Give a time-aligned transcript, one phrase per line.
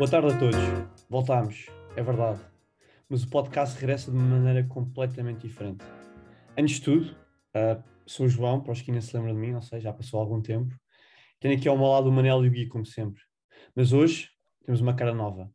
[0.00, 0.56] Boa tarde a todos.
[1.10, 2.40] Voltámos, é verdade.
[3.06, 5.84] Mas o podcast regressa de uma maneira completamente diferente.
[6.56, 7.10] Antes de tudo,
[7.54, 9.92] uh, sou o João, para os que ainda se lembram de mim, não sei, já
[9.92, 10.74] passou algum tempo.
[11.38, 13.20] Tenho aqui ao meu lado o Manel e o Gui, como sempre.
[13.76, 14.30] Mas hoje
[14.64, 15.52] temos uma cara nova.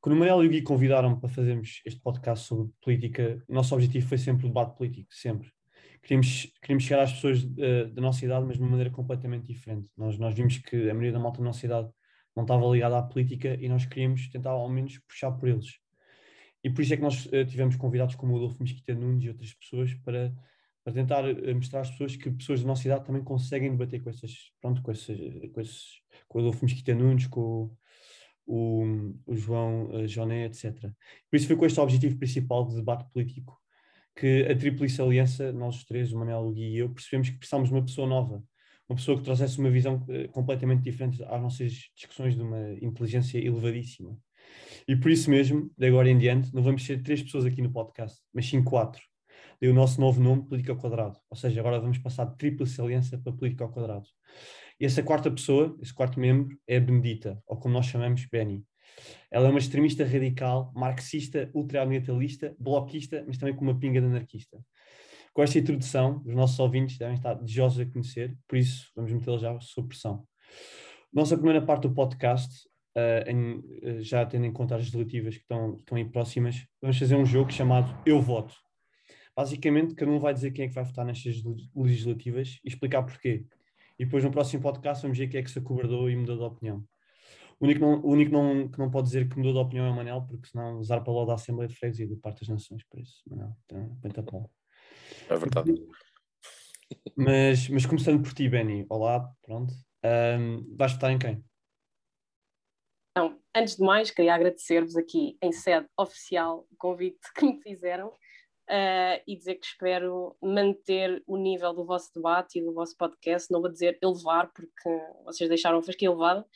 [0.00, 3.72] Quando o Manel e o Gui convidaram-me para fazermos este podcast sobre política, o nosso
[3.76, 5.48] objetivo foi sempre o debate político, sempre.
[6.02, 9.88] Queríamos, queríamos chegar às pessoas uh, da nossa idade, mas de uma maneira completamente diferente.
[9.96, 11.88] Nós, nós vimos que a maioria da malta da nossa idade
[12.34, 15.78] não estava ligada à política e nós queríamos tentar ao menos puxar por eles.
[16.64, 19.28] E por isso é que nós uh, tivemos convidados como o Adolfo Mesquita Nunes e
[19.28, 20.32] outras pessoas para,
[20.84, 24.10] para tentar uh, mostrar às pessoas que pessoas da nossa idade também conseguem debater com
[24.10, 25.18] essas, pronto, com esses,
[25.52, 27.74] com, esses, com o Adolfo Mesquita Nunes, com
[28.46, 30.80] o, o João uh, Joné, etc.
[31.28, 33.60] Por isso foi com este objetivo principal de debate político
[34.14, 37.38] que a Tríplice Aliança, nós os três, o Manuel, o Gui e eu, percebemos que
[37.38, 38.42] precisávamos de uma pessoa nova,
[38.88, 43.38] uma pessoa que trouxesse uma visão uh, completamente diferente às nossas discussões de uma inteligência
[43.38, 44.16] elevadíssima.
[44.86, 47.72] E por isso mesmo, de agora em diante, não vamos ser três pessoas aqui no
[47.72, 49.02] podcast, mas sim quatro.
[49.60, 51.18] Dei o nosso novo nome, Política ao Quadrado.
[51.30, 54.06] Ou seja, agora vamos passar de Tríplice Aliança para Política ao Quadrado.
[54.80, 58.64] E essa quarta pessoa, esse quarto membro, é a Benedita, ou como nós chamamos, Benny.
[59.30, 64.58] Ela é uma extremista radical, marxista, ultraambientalista, bloquista, mas também com uma pinga de anarquista.
[65.32, 69.38] Com esta introdução, os nossos ouvintes devem estar desejosos a conhecer, por isso vamos metê-la
[69.38, 70.26] já sob pressão.
[71.12, 75.42] Nossa primeira parte do podcast, uh, em, uh, já tendo em conta as legislativas que
[75.42, 78.54] estão, estão aí próximas, vamos fazer um jogo chamado Eu Voto.
[79.34, 81.42] Basicamente, cada um vai dizer quem é que vai votar nestas
[81.74, 83.46] legislativas e explicar porquê
[83.98, 86.42] e depois no próximo podcast vamos ver quem é que se acobardou e mudou de
[86.42, 86.84] opinião.
[87.60, 89.90] O único, não, o único não, que não pode dizer que mudou de opinião é
[89.90, 92.82] o Manel, porque senão usar para lá da Assembleia de Freguesia do Parque das Nações,
[92.84, 94.50] por isso, Manel, então, a pau.
[95.28, 95.74] É verdade.
[97.16, 99.72] Mas, mas começando por ti, Benny, olá, pronto.
[100.04, 101.44] Um, vais votar em quem?
[103.10, 108.08] Então, antes de mais, queria agradecer-vos aqui em sede oficial o convite que me fizeram
[108.08, 113.50] uh, e dizer que espero manter o nível do vosso debate e do vosso podcast,
[113.50, 114.88] não vou dizer elevar, porque
[115.24, 116.46] vocês deixaram a fasquia elevada,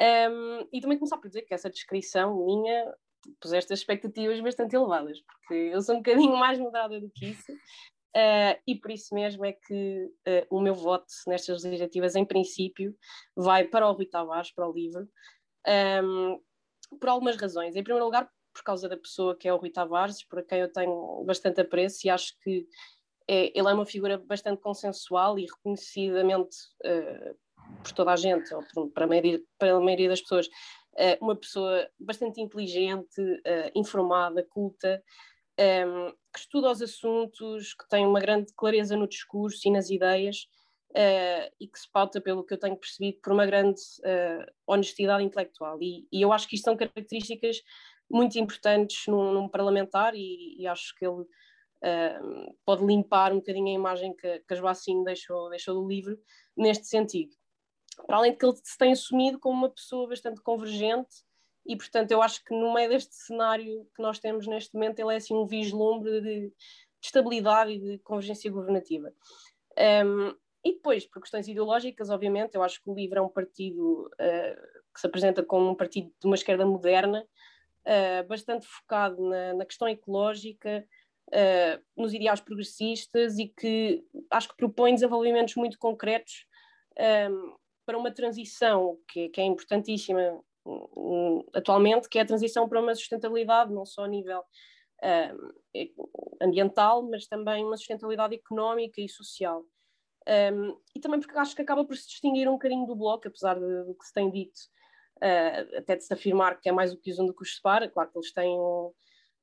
[0.00, 2.94] um, e também começar por dizer que essa descrição minha
[3.40, 7.52] puseste as expectativas bastante elevadas, porque eu sou um bocadinho mais moderada do que isso,
[7.52, 12.96] uh, e por isso mesmo é que uh, o meu voto nestas legislativas, em princípio,
[13.36, 15.08] vai para o Rui Tavares, para o livro,
[16.04, 16.40] um,
[16.98, 17.76] por algumas razões.
[17.76, 20.72] Em primeiro lugar, por causa da pessoa que é o Rui Tavares, por quem eu
[20.72, 22.66] tenho bastante apreço e acho que
[23.28, 27.36] é, ele é uma figura bastante consensual e reconhecidamente uh,
[27.82, 30.48] por toda a gente, ou por, para, a maioria, para a maioria das pessoas,
[31.00, 35.02] uh, uma pessoa bastante inteligente, uh, informada, culta,
[35.58, 39.90] um, ehm, que estuda os assuntos, que tem uma grande clareza no discurso e nas
[39.90, 40.46] ideias.
[41.60, 43.80] e que se pauta, pelo que eu tenho percebido, por uma grande
[44.66, 45.78] honestidade intelectual.
[45.80, 47.58] E, e eu acho que isto são características
[48.10, 53.68] muito importantes num, num parlamentar e, e, acho que ele uh, pode limpar um bocadinho
[53.68, 56.18] a imagem que, que a Joacine deixou, deixou do livro
[56.56, 57.34] neste sentido.
[58.06, 61.24] Para além de que ele se tem assumido como uma pessoa bastante convergente
[61.66, 65.12] e, portanto, eu acho que no meio deste cenário que nós temos neste momento, ele
[65.12, 66.54] é assim um vislumbre de, de
[67.02, 69.12] estabilidade e de convergência governativa.
[70.04, 70.34] Um,
[70.64, 74.82] e depois, por questões ideológicas, obviamente, eu acho que o LIVRE é um partido uh,
[74.92, 77.26] que se apresenta como um partido de uma esquerda moderna,
[77.86, 80.86] uh, bastante focado na, na questão ecológica,
[81.28, 86.46] uh, nos ideais progressistas e que acho que propõe desenvolvimentos muito concretos
[87.30, 87.54] um,
[87.90, 92.94] para uma transição que, que é importantíssima um, atualmente, que é a transição para uma
[92.94, 94.44] sustentabilidade, não só a nível
[95.02, 95.36] ehm,
[96.40, 99.64] ambiental, mas também uma sustentabilidade económica e social.
[100.54, 103.58] Um, e também porque acho que acaba por se distinguir um bocadinho do Bloco, apesar
[103.58, 104.60] do que se tem dito
[105.16, 107.90] uh, até de se afirmar que é mais o que do que os separa.
[107.90, 108.92] Claro que eles têm um,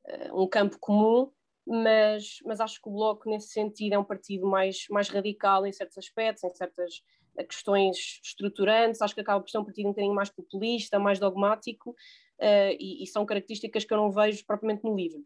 [0.07, 1.29] uh, um campo comum,
[1.65, 5.73] mas, mas acho que o Bloco, nesse sentido, é um partido mais, mais radical em
[5.73, 7.01] certos aspectos, em certas
[7.37, 9.01] eh, questões estruturantes.
[9.01, 13.03] Acho que acaba por ser um partido um bocadinho mais populista, mais dogmático, uh, e,
[13.03, 15.19] e, são características que eu não vejo propriamente no livro.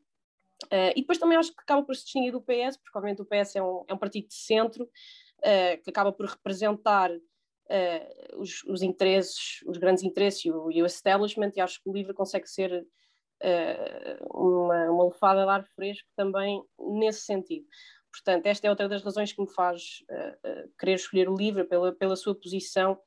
[0.66, 3.26] Uh, e depois também acho que acaba por se distinguir do PS, porque obviamente o
[3.26, 7.12] PS é um, é um partido de centro, uh, que acaba por representar
[8.36, 11.94] os, os, interesses, os grandes interesses e o, e o, establishment, e acho que o
[11.94, 12.86] livro consegue ser
[14.30, 17.66] uma, uma lefada de ar fresco também nesse sentido.
[18.12, 21.92] Portanto, esta é outra das razões que me faz uh, querer escolher o livro, pela,
[21.94, 23.00] pela sua posição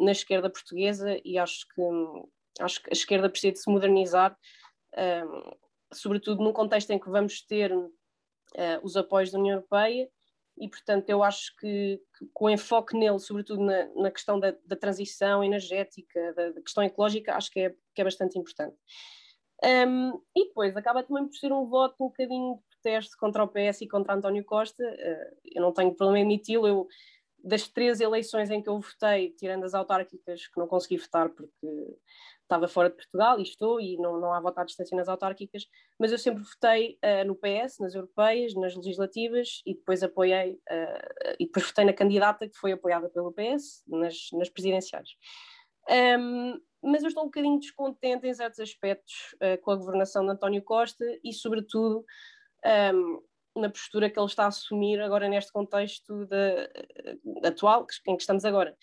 [0.00, 1.82] na esquerda portuguesa, e acho que,
[2.58, 4.36] acho que a esquerda precisa de se modernizar,
[5.92, 7.70] sobretudo num contexto em que vamos ter
[8.82, 10.08] os apoios da União Europeia
[10.58, 14.76] e, portanto, eu acho que, que com enfoque nele, sobretudo na, na questão da, da,
[14.76, 18.76] transição energética, da, da, questão ecológica, acho que é, que é bastante importante.
[19.64, 23.48] Um, e depois acaba também por ser um voto um bocadinho de protesto contra o
[23.48, 24.82] PS e contra António Costa.
[24.82, 26.66] Uh, eu não tenho problema em admiti-lo.
[26.66, 26.88] Eu,
[27.44, 31.50] das três eleições em que eu votei, tirando as autárquicas, que não consegui votar porque
[32.42, 35.66] estava fora de Portugal e estou, e não, não há voto à distância nas autárquicas,
[35.98, 41.34] mas eu sempre votei uh, no PS, nas europeias, nas legislativas, e depois apoiei, uh,
[41.38, 45.08] e depois votei na candidata que foi apoiada pelo PS nas, nas presidenciais.
[45.88, 50.32] Um, mas eu estou um bocadinho descontente em certos aspectos uh, com a governação de
[50.32, 52.04] António Costa e, sobretudo,
[52.94, 53.22] um,
[53.60, 58.44] na postura que ele está a assumir agora neste contexto de, atual em que estamos
[58.44, 58.76] agora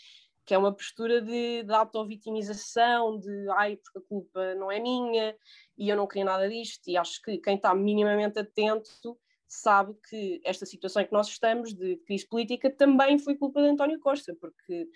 [0.50, 5.38] que é uma postura de, de auto-vitimização, de ai, porque a culpa não é minha
[5.78, 9.16] e eu não queria nada disto, e acho que quem está minimamente atento
[9.48, 13.68] sabe que esta situação em que nós estamos, de crise política, também foi culpa de
[13.68, 14.90] António Costa, porque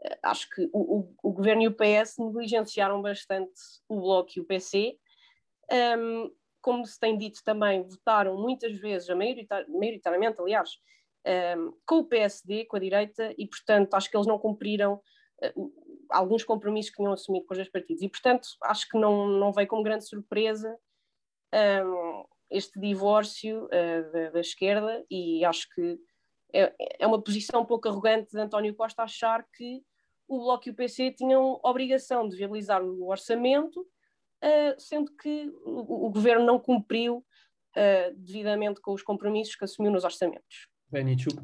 [0.00, 3.52] uh, acho que o, o, o, governo e o PS negligenciaram bastante
[3.88, 4.98] o Bloco e o PC.
[5.70, 6.32] Um,
[6.66, 9.06] como se tem dito também, votaram muitas vezes,
[9.68, 10.70] maioritariamente, aliás,
[11.56, 15.72] um, com o PSD, com a direita, e portanto acho que eles não cumpriram uh,
[16.10, 18.02] alguns compromissos que tinham assumido com os dois partidos.
[18.02, 20.76] E portanto acho que não, não veio como grande surpresa
[21.84, 23.68] um, este divórcio
[24.12, 26.00] da, da, esquerda, e acho que
[26.52, 29.84] é, é uma posição um pouco arrogante de António Costa achar que
[30.26, 33.86] o Bloco e o PC tinham obrigação de viabilizar o orçamento,
[34.42, 39.92] uh, sendo que o, o, governo não cumpriu uh, devidamente com os compromissos que assumiu
[39.92, 40.68] nos orçamentos.
[40.90, 41.42] Benny, desculpa,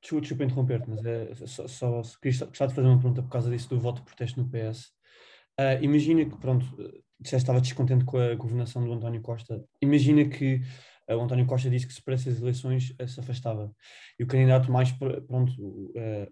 [0.00, 3.68] desculpa, desculpa interromper-te, mas é, só, só, gostava de fazer uma pergunta por causa disso
[3.68, 4.92] do voto de protesto no PS.
[5.58, 6.66] Uh, imagina que, pronto,
[7.20, 9.64] disseste estava descontente com a governação do António Costa.
[9.80, 10.60] Imagina que
[11.08, 13.74] o António Costa disse que se para essas eleições uh, se afastava.
[14.18, 15.52] E o candidato mais, pronto,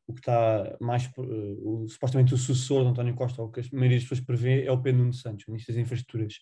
[0.06, 3.98] o que está mais, o, supostamente o sucessor do António Costa, o que a maioria
[3.98, 6.34] das pessoas prevê, é o Pedro Nuno Santos, o Ministro das Infraestruturas.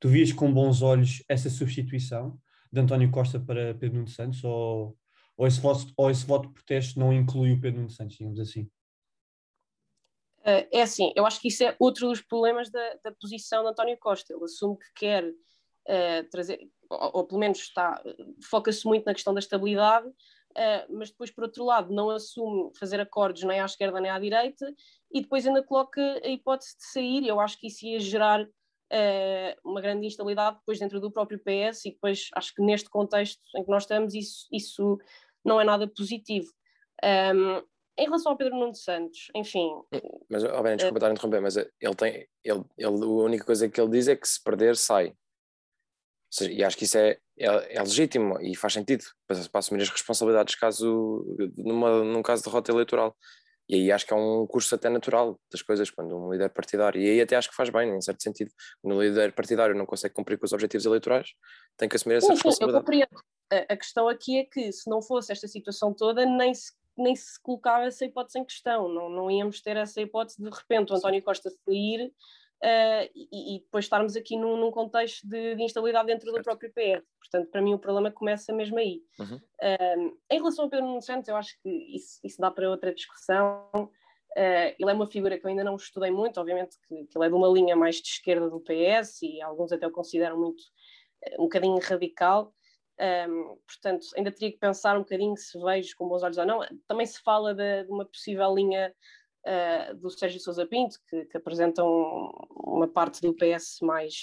[0.00, 2.38] Tu vias com bons olhos essa substituição
[2.72, 4.96] de António Costa para Pedro Nuno Santos, ou
[5.36, 8.38] ou esse, voto, ou esse voto de protesto não inclui o Pedro Nuno Santos, digamos
[8.38, 8.70] assim?
[10.44, 13.96] É assim, eu acho que isso é outro dos problemas da, da posição de António
[13.98, 14.32] Costa.
[14.32, 18.02] Ele assume que quer uh, trazer, ou, ou, pelo menos está,
[18.42, 23.00] foca-se muito na questão da estabilidade, uh, mas depois, por outro lado, não assume fazer
[23.00, 24.72] acordos nem à esquerda nem à direita,
[25.12, 27.26] e depois ainda coloca a hipótese de sair.
[27.26, 28.46] Eu acho que isso ia gerar
[29.64, 33.64] uma grande instabilidade depois dentro do próprio PS, e depois acho que neste contexto em
[33.64, 34.98] que nós estamos, isso, isso
[35.42, 36.52] não é nada positivo.
[37.02, 37.62] Um,
[37.98, 39.70] em relação ao Pedro Nuno Santos, enfim.
[40.28, 42.26] Mas, oh bem, desculpa uh, estar a interromper, mas ele tem.
[42.42, 45.14] Ele, ele, a única coisa que ele diz é que se perder, sai.
[46.32, 49.82] Seja, e acho que isso é, é, é, legítimo e faz sentido para, para assumir
[49.82, 51.26] as responsabilidades caso,
[51.58, 53.14] numa, num caso de derrota eleitoral.
[53.68, 57.00] E aí acho que é um curso até natural das coisas, quando um líder partidário,
[57.00, 58.50] e aí até acho que faz bem, em certo sentido,
[58.80, 61.28] quando um líder partidário não consegue cumprir com os objetivos eleitorais,
[61.76, 62.76] tem que assumir essa sim, responsabilidade.
[62.76, 63.24] eu compreendo.
[63.52, 67.14] A, a questão aqui é que se não fosse esta situação toda, nem se, nem
[67.14, 70.92] se colocava essa hipótese em questão, não, não íamos ter essa hipótese de, de repente
[70.92, 72.10] o António Costa sair
[72.62, 76.38] uh, e, e, depois estarmos aqui num, num contexto de, de, instabilidade dentro certo.
[76.38, 77.04] do próprio PR.
[77.18, 79.02] Portanto, para mim o problema começa mesmo aí.
[79.18, 79.36] Uhum.
[79.36, 82.94] Uh, em relação ao Pedro Nuno Santos, eu acho que isso, isso dá para outra
[82.94, 83.68] discussão.
[83.74, 87.26] Uh, ele é uma figura que eu ainda não estudei muito, obviamente que, que, ele
[87.26, 90.62] é de uma linha mais de esquerda do PS e alguns até o consideram muito
[91.38, 92.54] um bocadinho radical.
[93.00, 96.60] Um, portanto, ainda teria que pensar um bocadinho se vejo com bons olhos ou não.
[96.86, 98.94] Também se fala de, de uma possível linha
[99.46, 101.86] uh, do Sérgio Sousa Pinto, que, que apresentam
[102.50, 104.14] uma parte do PS mais,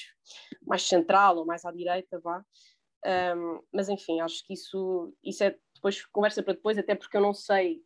[0.65, 2.43] mais central ou mais à direita, vá.
[3.05, 7.21] Um, mas enfim, acho que isso, isso é depois conversa para depois, até porque eu
[7.21, 7.81] não sei,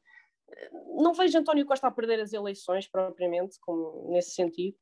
[0.97, 4.75] não vejo António Costa a perder as eleições propriamente, como nesse sentido.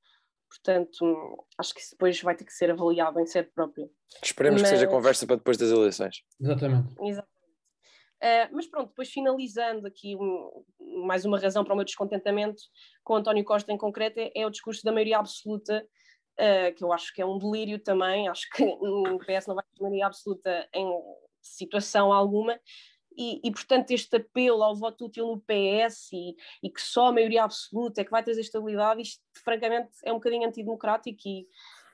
[0.49, 3.89] Portanto, acho que isso depois vai ter que ser avaliado em sede própria.
[4.21, 4.69] Esperemos mas...
[4.69, 6.23] que seja conversa para depois das eleições.
[6.39, 6.93] Exatamente.
[6.99, 7.40] Exatamente.
[8.21, 10.63] Uh, mas pronto, depois finalizando aqui um,
[11.07, 12.61] mais uma razão para o meu descontentamento
[13.03, 15.83] com António Costa em concreto é, é o discurso da maioria absoluta,
[16.39, 19.63] uh, que eu acho que é um delírio também, acho que o PS não vai
[19.63, 20.87] ter maioria absoluta em
[21.41, 22.59] situação alguma,
[23.17, 27.11] e, e, portanto este apelo ao voto útil no PS e, e, que só a
[27.11, 31.47] maioria absoluta é que vai trazer estabilidade, isto francamente é um bocadinho antidemocrático e,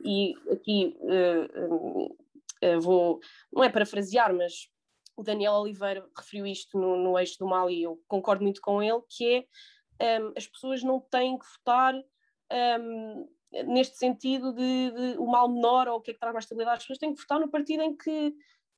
[0.04, 3.20] e aqui uh, vou,
[3.52, 4.70] não é parafrasear, mas
[5.18, 8.82] o Daniel Oliveira referiu isto no, no eixo do mal e eu concordo muito com
[8.82, 9.46] ele, que
[10.00, 11.96] é um, as pessoas não têm que votar
[12.80, 13.28] um,
[13.66, 16.78] neste sentido de, de, o mal menor ou o que é que traz mais estabilidade,
[16.78, 18.34] as pessoas têm que votar no partido em que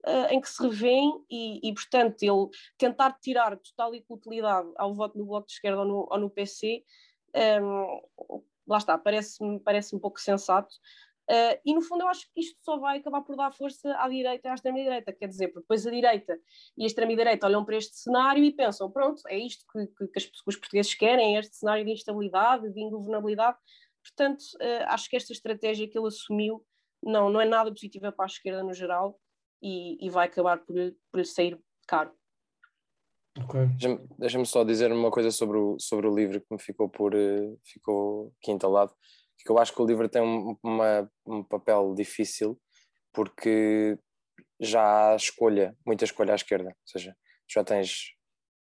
[0.07, 5.17] uh, em que se revêem e, e, portanto, ele tentar tirar total utilidade ao voto
[5.17, 6.83] no Bloco de Esquerda ou no, ou no PC,
[7.61, 8.01] um,
[8.67, 10.73] lá está, parece-me parece um pouco sensato.
[11.29, 14.09] Uh, e no fundo eu acho que isto só vai acabar por dar força à
[14.09, 16.39] direita e à extrema-direita, quer dizer, porque depois a direita
[16.75, 20.31] e a extrema-direita olham para este cenário e pensam, pronto, é isto que, que, que,
[20.47, 23.59] os portugueses querem, é este cenário de instabilidade, de ingovernabilidade,
[24.03, 26.65] portanto uh, acho que esta estratégia que ele assumiu
[27.03, 29.19] não, não é nada positiva para a esquerda no geral
[29.61, 30.75] e, e vai acabar por,
[31.11, 32.11] por lhe sair caro.
[33.43, 33.67] Okay.
[33.67, 37.13] Deixa-me deixa só dizer uma coisa sobre o, sobre o livro que me ficou por
[37.13, 38.91] uh, ficou aqui entalado
[39.43, 42.59] que eu acho que o livro tem um, uma, um papel difícil
[43.13, 43.97] porque
[44.59, 47.15] já há escolha, muita escolha à esquerda, ou seja,
[47.49, 48.13] já tens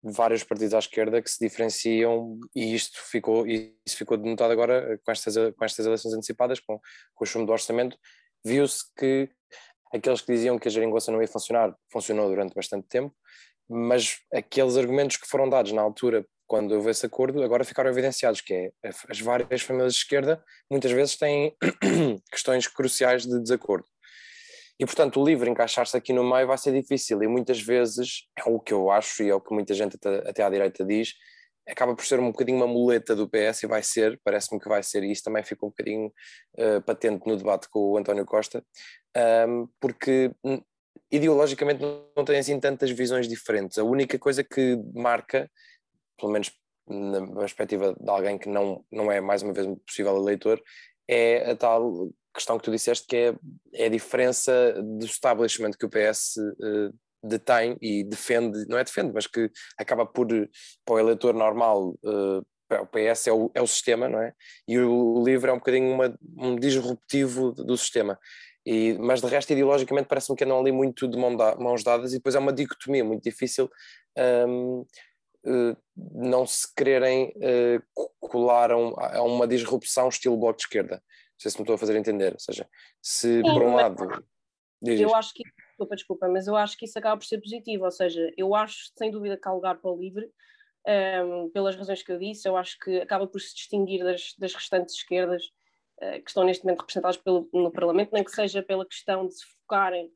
[0.03, 5.11] vários partidos à esquerda que se diferenciam e isto ficou, isso ficou denotado agora com
[5.11, 6.79] estas, com estas eleições antecipadas, com,
[7.13, 7.97] com o chumbo do orçamento,
[8.43, 9.29] viu-se que
[9.93, 13.15] aqueles que diziam que a geringonça não ia funcionar, funcionou durante bastante tempo,
[13.67, 18.41] mas aqueles argumentos que foram dados na altura quando houve esse acordo, agora ficaram evidenciados,
[18.41, 18.71] que é
[19.09, 21.55] as várias famílias de esquerda muitas vezes têm
[22.31, 23.87] questões cruciais de desacordo.
[24.79, 28.43] E, portanto, o livro encaixar-se aqui no meio vai ser difícil e muitas vezes, é
[28.49, 31.13] o que eu acho e é o que muita gente até, até à direita diz,
[31.67, 34.83] acaba por ser um bocadinho uma muleta do PS e vai ser, parece-me que vai
[34.83, 36.11] ser, e isso também ficou um bocadinho
[36.59, 38.63] uh, patente no debate com o António Costa,
[39.47, 40.31] um, porque
[41.11, 41.81] ideologicamente
[42.15, 43.77] não tem assim tantas visões diferentes.
[43.77, 45.49] A única coisa que marca
[46.17, 46.51] pelo menos
[46.87, 50.61] na perspectiva de alguém que não, não é mais uma vez um possível eleitor,
[51.07, 53.35] é a tal questão que tu disseste que é,
[53.73, 56.91] é a diferença do establishment que o PS uh, eh,
[57.23, 60.27] detém e defende, não é defende, mas que acaba por,
[60.85, 64.33] para o eleitor normal, uh, o PS é o, é o sistema, não é?
[64.67, 68.19] E o, o é um bocadinho uma, um disruptivo do sistema.
[68.65, 72.13] E, mas de resto, ideologicamente, parece-me que andam ali muito de mão da, mãos dadas
[72.13, 73.69] e depois é uma dicotomia muito difícil
[74.47, 74.85] um, eh,
[75.95, 78.75] não se quererem uh, colar a,
[79.17, 80.95] a, uma disrupção estilo bloco de esquerda.
[80.95, 82.33] Não sei se me estou a fazer entender.
[82.33, 82.67] Ou seja,
[83.01, 84.25] se Sim, por um lado.
[84.81, 85.43] Diz eu acho que.
[85.43, 87.85] Desculpa, desculpa, mas eu acho que isso acaba por ser positivo.
[87.85, 91.75] Ou seja, eu acho sem dúvida que há lugar para o livre, um, ehm, pelas
[91.75, 92.47] razões que eu disse.
[92.47, 95.43] Eu acho que acaba por se distinguir das, das restantes esquerdas
[96.01, 99.35] uh, que estão neste momento representadas pelo, no Parlamento, nem que seja pela questão de
[99.35, 100.09] se focarem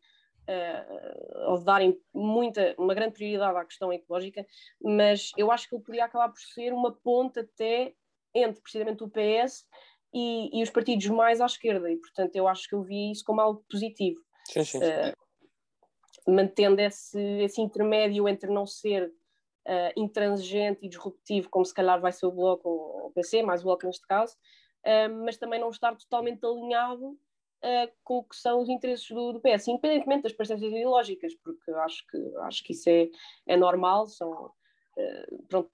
[0.49, 4.45] uh, ou de darem muita, uma grande prioridade à questão ecológica,
[4.81, 7.93] mas eu acho que ele poderia acabar por ser uma ponte até
[8.33, 9.65] entre precisamente o PS
[10.13, 13.23] e, e os partidos mais à esquerda, e portanto eu acho que eu vi isso
[13.23, 14.19] como algo positivo.
[14.45, 14.79] Sim, sim.
[14.79, 21.99] Uh, mantendo esse, esse intermédio entre não ser uh, intransigente e disruptivo, como se calhar
[22.01, 24.35] vai ser o Bloco ou o PC, mais o Bloco neste caso,
[24.85, 27.17] uh, mas também não estar totalmente alinhado
[27.63, 31.71] uh, com o que são os interesses do, do, PS, independentemente das presenças ideológicas, porque
[31.71, 33.07] acho que, acho que isso é,
[33.47, 34.07] é normal.
[34.07, 35.69] São, uh, pronto,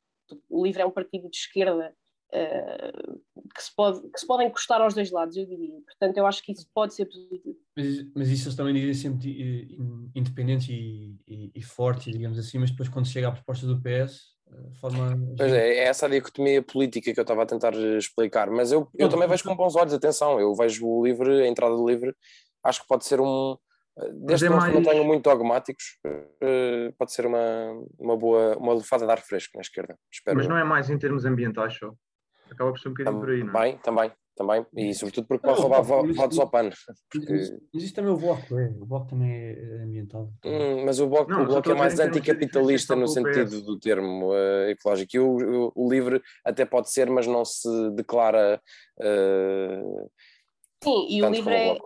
[0.49, 1.95] o LIVRE é um partido de esquerda
[2.33, 3.21] uh,
[3.55, 5.79] que, se pode, que se podem encostar aos dois lados, eu diria.
[5.81, 7.57] Portanto, eu acho que isso pode ser positivo.
[7.75, 9.77] Mas, mas isso eles também dizem sempre
[10.15, 14.34] independentes e, e, e fortes, digamos assim, mas depois quando chega à proposta do PS
[14.79, 15.17] forma.
[15.37, 18.87] Pois é, é essa a dicotomia política que eu estava a tentar explicar, mas eu,
[18.95, 22.15] eu também vejo com bons olhos, atenção, eu vejo o livre, a entrada do livre,
[22.63, 23.57] acho que pode ser um.
[24.13, 24.73] Desde é que mais...
[24.73, 25.97] não tenham muito dogmáticos,
[26.41, 27.39] eh, pode ser uma,
[27.97, 29.97] uma boa, uma lufada de ar fresco na esquerda.
[30.11, 30.35] Espero.
[30.35, 31.93] Mas não é mais em termos ambientais só?
[32.51, 33.53] Acaba por ser um bocadinho por aí, não é?
[33.53, 36.69] Também, também também, e sobretudo porque pode roubar votos ao PAN.
[37.09, 37.33] Porque...
[37.73, 38.67] Mas isso também é o Bloco, é.
[38.67, 40.29] O Bloco também é ambiental.
[40.43, 44.69] Hum, mas o Bloco, não, o bloco é mais anticapitalista no sentido do termo uh,
[44.69, 45.15] ecológico.
[45.15, 48.61] E o, o, o, LIVRE até pode ser, mas não se declara.
[48.99, 50.09] Uh,
[50.83, 51.77] Sim, e o LIVRE é,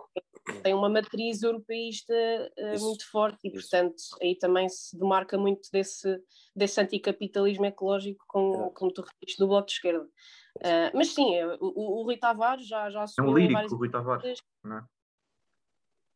[0.62, 2.12] tem uma matriz europeísta
[2.58, 6.20] uh, muito forte e, portanto, aí também se demarca muito desse,
[6.54, 10.06] desse anticapitalismo ecológico, com, como tu referiste, do Bloco de Esquerda.
[10.56, 13.30] Uh, mas sim, é, o, o, Rui Tavares já, já assumiu.
[13.30, 14.84] É um lírico, o Rui Tavares, não é?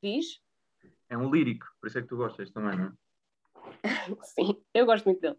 [0.02, 0.40] Diz?
[1.08, 2.92] É um lírico, por isso é que tu gostas também, não é?
[4.22, 5.38] sim, eu gosto muito dele.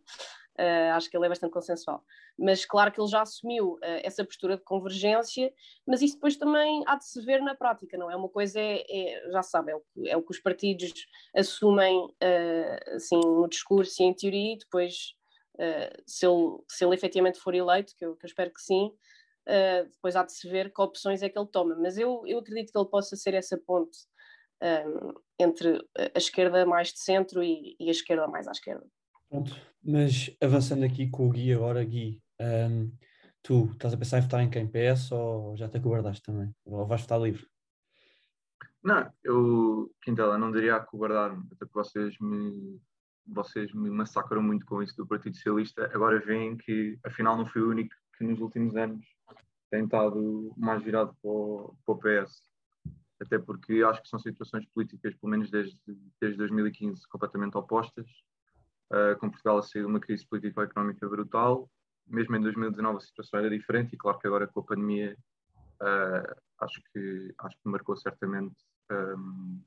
[0.58, 2.02] Uh, acho que ele é bastante consensual.
[2.40, 5.54] Mas claro que ele já assumiu uh, essa postura de convergência,
[5.86, 8.16] mas isso depois também há de se ver na prática, não é?
[8.16, 10.94] Uma coisa é, é já sabe, é o, que, é o que os partidos
[11.36, 15.14] assumem uh, assim, no discurso e em teoria, e depois
[15.56, 18.88] uh, se, ele, se ele efetivamente for eleito, que eu, que eu espero que sim,
[19.48, 21.76] uh, depois há de se ver que opções é que ele toma.
[21.76, 23.98] Mas eu, eu acredito que ele possa ser essa ponte
[24.62, 28.86] um, ehm, entre a esquerda mais de centro e, e, a esquerda mais à esquerda.
[29.30, 32.92] Pronto, mas avançando aqui com o Gui agora, Gui, um, ehm,
[33.44, 34.68] tu estás a pensar em votar em quem?
[34.68, 36.54] PS ou já te acobardaste também?
[36.66, 37.46] Ou vais votar livre?
[38.86, 42.80] Não, eu, Quintela, não diria acobardar-me, até que vocês me,
[43.28, 45.90] vocês me massacram muito com isso do Partido Socialista.
[45.94, 49.06] Agora veem que, afinal, não fui o único que nos últimos anos
[49.70, 52.42] tem estado mais virado para o, para o PS.
[53.22, 55.80] Até porque acho que são situações políticas, pelo menos desde,
[56.22, 58.08] desde 2015, completamente opostas.
[58.92, 61.70] Uh, com Portugal a sair de uma crise político-económica brutal.
[62.08, 65.18] Mesmo em 2019 a situação era diferente e claro que agora com a pandemia
[65.82, 68.56] uh, acho, que, acho que marcou certamente
[68.92, 69.60] um,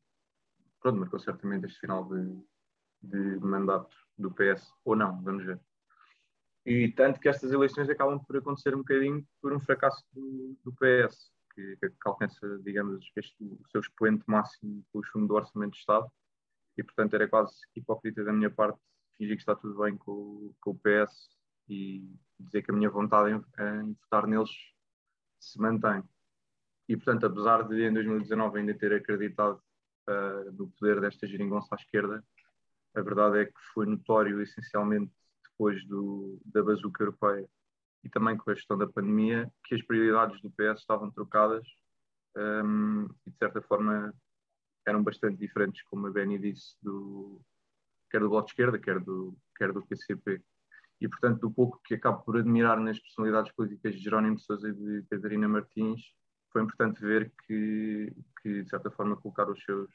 [0.81, 2.41] pronto, marcou certamente este final de,
[3.03, 5.61] de mandato do PS, ou não, vamos ver.
[6.67, 10.73] E tanto que estas eleições acabam por acontecer um bocadinho por um fracasso do, do
[10.75, 15.73] PS, que, que alcança, digamos, este, o seu expoente máximo com o chumbo do Orçamento
[15.73, 16.07] de Estado,
[16.77, 18.79] e portanto era quase hipócrita da minha parte
[19.17, 21.29] fingir que está tudo bem com, com o PS
[21.69, 24.51] e dizer que a minha vontade em, em votar neles
[25.41, 26.03] se mantém.
[26.89, 29.61] E portanto, apesar de em 2019 ainda ter acreditado
[30.09, 32.25] uh, no poder desta geringonça à esquerda,
[32.99, 35.13] a verdade é que foi notório essencialmente
[35.51, 37.49] depois do, da bazuca europeia
[38.05, 41.67] e também com a gestão da pandemia que as prioridades do PS estavam trocadas
[42.37, 44.15] um, e de certa forma
[44.87, 47.41] eram bastante diferentes, como a Benny disse, do,
[48.11, 50.43] quer do Bloco de Esquerda, quer do, quer do PCP.
[51.01, 54.73] E, portanto, do pouco que acabo por admirar nas personalidades políticas de Jerónimo Sousa e
[54.73, 56.01] de Catarina Martins,
[56.51, 58.13] foi importante ver que,
[58.43, 59.91] que de certa forma, colocar os seus,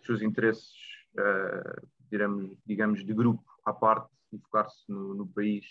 [0.00, 0.72] os seus interesses,
[1.18, 5.64] uh, digamos, digamos, de grupo à parte e focar-se no, no, país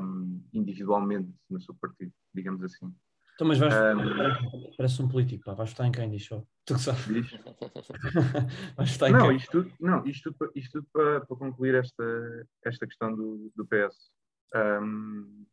[0.00, 2.94] um, individualmente, no seu partido, digamos assim.
[3.34, 5.54] Então, mas vais um, parece um político, pá.
[5.54, 6.28] vais votar em quem, diz.
[6.28, 7.06] Tu que sabes.
[7.06, 7.30] Diz?
[8.76, 9.36] vais votar em não, quem?
[9.36, 13.66] Isto tudo, não, isto tudo, isto tudo para, para concluir esta, esta questão do, do
[13.66, 14.12] PS.
[14.54, 15.46] Um,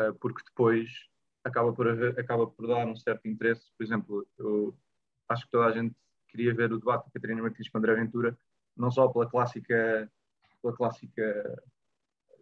[0.00, 0.90] uh, porque depois
[1.44, 3.70] acaba por, acaba por dar um certo interesse.
[3.76, 4.76] Por exemplo, eu
[5.28, 5.94] acho que toda a gente
[6.30, 8.36] queria ver o debate de Catarina Martins com André Ventura,
[8.76, 10.10] não só pela clássica,
[10.62, 11.62] pela clássica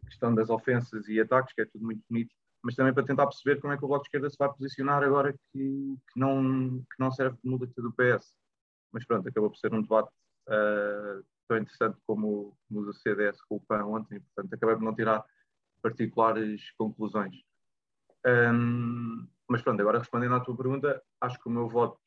[0.07, 3.61] questão das ofensas e ataques, que é tudo muito bonito, mas também para tentar perceber
[3.61, 5.39] como é que o Bloco de Esquerda se vai posicionar agora que,
[6.13, 8.35] que, não, que não serve de múltiplo do PS.
[8.93, 10.11] Mas pronto, acabou por ser um debate
[10.49, 14.95] uh, tão interessante como o do CDS com o PAN ontem, portanto acabei por não
[14.95, 15.25] tirar
[15.83, 17.37] particulares conclusões.
[18.27, 22.01] Um, mas pronto, agora respondendo à tua pergunta, acho que o meu voto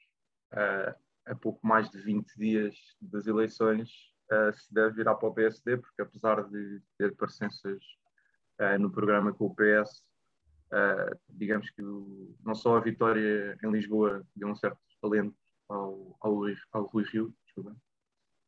[0.53, 0.95] uh,
[1.31, 3.89] a pouco mais de 20 dias das eleições
[4.31, 7.81] uh, se deve virar para o PSD, porque apesar de ter parecenças
[8.59, 10.03] uh, no programa com o PS,
[11.27, 15.35] digamos que o, não só a vitória em Lisboa deu um certo talento
[15.67, 16.37] ao, ao,
[16.71, 17.75] ao Rui Rio, desculpa,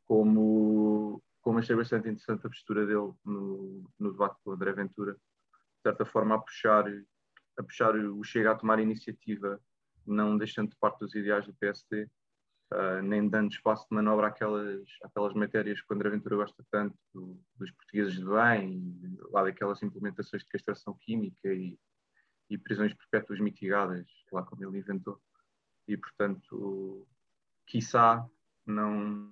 [0.06, 5.14] como, como achei bastante interessante a postura dele no, no debate com o André Ventura,
[5.14, 6.86] de certa forma a puxar
[7.58, 9.60] a puxar o Chega a tomar iniciativa,
[10.08, 12.10] não deixando de parte dos ideais do PSD,
[12.72, 16.98] uh, nem dando espaço de manobra àquelas, àquelas matérias que o André Ventura gosta tanto,
[17.14, 21.78] do, dos portugueses de bem, lá daquelas implementações de castração química e,
[22.50, 25.20] e prisões perpétuas mitigadas, lá como ele inventou.
[25.88, 27.08] E, portanto,
[27.68, 28.26] quiçá
[28.66, 29.32] não,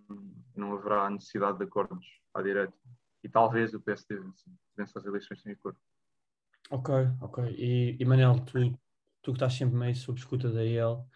[0.56, 2.74] não haverá necessidade de acordos à direita.
[3.24, 4.20] E talvez o PSD
[4.76, 5.78] vença as eleições sem acordo.
[6.72, 7.56] Ok, ok.
[7.58, 8.54] E, e Manel, tu,
[9.22, 11.08] tu que estás sempre meio sob escuta da IEL,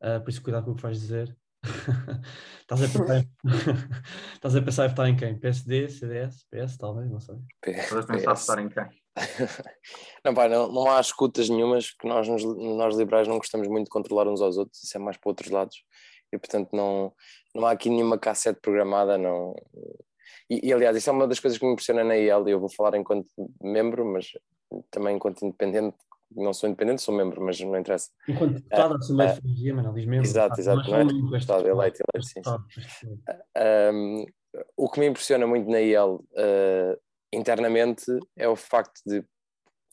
[0.00, 1.36] uh, por isso cuidado com o que vais dizer.
[2.60, 3.24] estás, a pensar,
[4.34, 5.38] estás a pensar em votar em quem?
[5.38, 7.36] PSD, CDS, PS, talvez, não sei.
[7.66, 9.02] Estás a pensar em votar em quem?
[10.24, 13.90] não, pá, não, não há escutas nenhumas, porque nós, nós liberais não gostamos muito de
[13.90, 15.84] controlar uns aos outros, isso é mais para outros lados,
[16.32, 17.12] e portanto não,
[17.54, 19.54] não há aqui nenhuma cassete programada, não.
[20.48, 22.60] E, e aliás, isso é uma das coisas que me impressiona na IEL, e eu
[22.60, 23.28] vou falar enquanto
[23.60, 24.32] membro, mas
[24.90, 25.96] também enquanto independente,
[26.36, 28.10] não sou independente, sou membro, mas não interessa.
[28.28, 30.26] Enquanto deputado da Assembleia de Freguesia, mano, diz membro.
[30.26, 31.04] Exato, exato, não é?
[31.04, 32.40] Deputado, eleito, eleito, sim.
[33.92, 34.26] Um,
[34.76, 37.00] o que me impressiona muito na IEL uh,
[37.32, 38.04] internamente
[38.36, 39.24] é o facto de,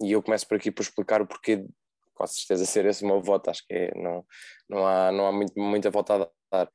[0.01, 1.65] e eu começo por aqui por explicar o porquê,
[2.13, 4.25] com certeza ser esse o meu voto, acho que é, não,
[4.69, 6.17] não há, não há muito, muita volta a
[6.51, 6.71] dar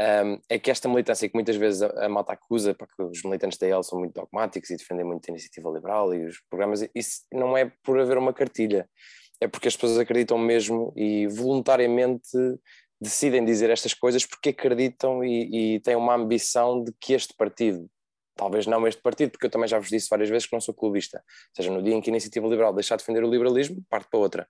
[0.00, 3.58] um, é que esta militância que muitas vezes a, a malta acusa, porque os militantes
[3.58, 7.22] da EL são muito dogmáticos e defendem muito a iniciativa liberal e os programas, isso
[7.32, 8.88] não é por haver uma cartilha,
[9.40, 12.28] é porque as pessoas acreditam mesmo e voluntariamente
[13.00, 17.88] decidem dizer estas coisas porque acreditam e, e têm uma ambição de que este partido,
[18.34, 20.74] talvez não este partido, porque eu também já vos disse várias vezes que não sou
[20.74, 23.84] clubista, ou seja, no dia em que a iniciativa liberal deixar de defender o liberalismo,
[23.88, 24.48] parte para outra.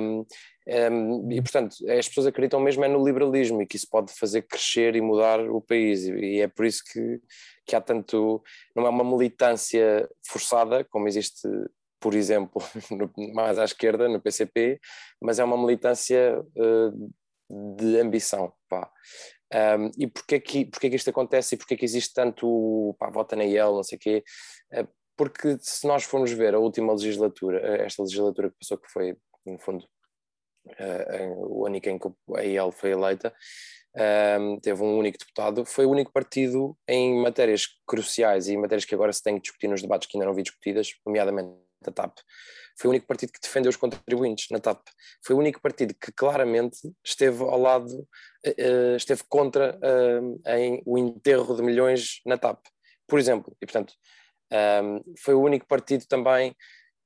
[0.00, 0.24] Um,
[0.70, 4.42] um, e, portanto, as pessoas acreditam mesmo é no liberalismo e que isso pode fazer
[4.42, 6.04] crescer e mudar o país.
[6.04, 7.20] E, e é por isso que,
[7.66, 8.42] que há tanto.
[8.74, 11.48] Não é uma militância forçada, como existe,
[11.98, 14.78] por exemplo, no, mais à esquerda, no PCP,
[15.20, 18.52] mas é uma militância uh, de ambição.
[18.68, 18.88] Pá.
[19.52, 23.34] Um, e porquê que, porquê que isto acontece e porquê que existe tanto pá, vota
[23.34, 24.24] na IEL, não sei o quê?
[24.72, 29.16] Uh, porque se nós formos ver a última legislatura, esta legislatura que passou, que foi,
[29.44, 29.84] no fundo,
[31.36, 31.90] o ano em que
[32.36, 33.34] a IEL foi eleita,
[34.40, 38.94] um, teve um único deputado, foi o único partido em matérias cruciais e matérias que
[38.94, 41.50] agora se tem que discutir nos debates que ainda não vi discutidas, nomeadamente
[41.86, 42.18] a TAP.
[42.78, 44.80] Foi o único partido que defendeu os contribuintes na TAP.
[45.24, 48.06] Foi o único partido que claramente esteve ao lado,
[48.46, 52.64] uh, esteve contra uh, em o enterro de milhões na TAP,
[53.08, 53.56] por exemplo.
[53.60, 53.94] E portanto,
[54.82, 56.54] um, foi o único partido também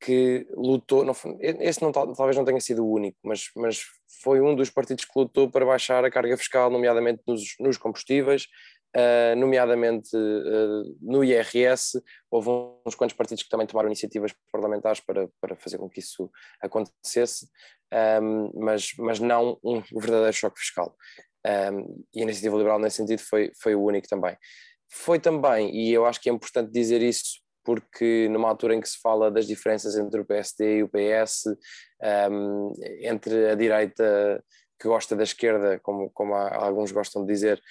[0.05, 3.83] que lutou, não, esse não, talvez não tenha sido o único, mas, mas
[4.23, 8.47] foi um dos partidos que lutou para baixar a carga fiscal, nomeadamente nos, nos combustíveis,
[8.95, 12.03] uh, nomeadamente uh, no IRS.
[12.31, 12.51] Houve
[12.87, 17.49] uns quantos partidos que também tomaram iniciativas parlamentares para, para fazer com que isso acontecesse,
[18.23, 20.95] um, mas, mas não um verdadeiro choque fiscal.
[21.47, 24.37] Um, e a Iniciativa Liberal, nesse sentido, foi, foi o único também.
[24.91, 28.89] Foi também, e eu acho que é importante dizer isso, porque numa altura em que
[28.89, 31.47] se fala das diferenças entre o PSD e o PS,
[32.31, 34.45] um, entre a direita
[34.79, 37.63] que gosta da esquerda, como, como há, alguns gostam de dizer,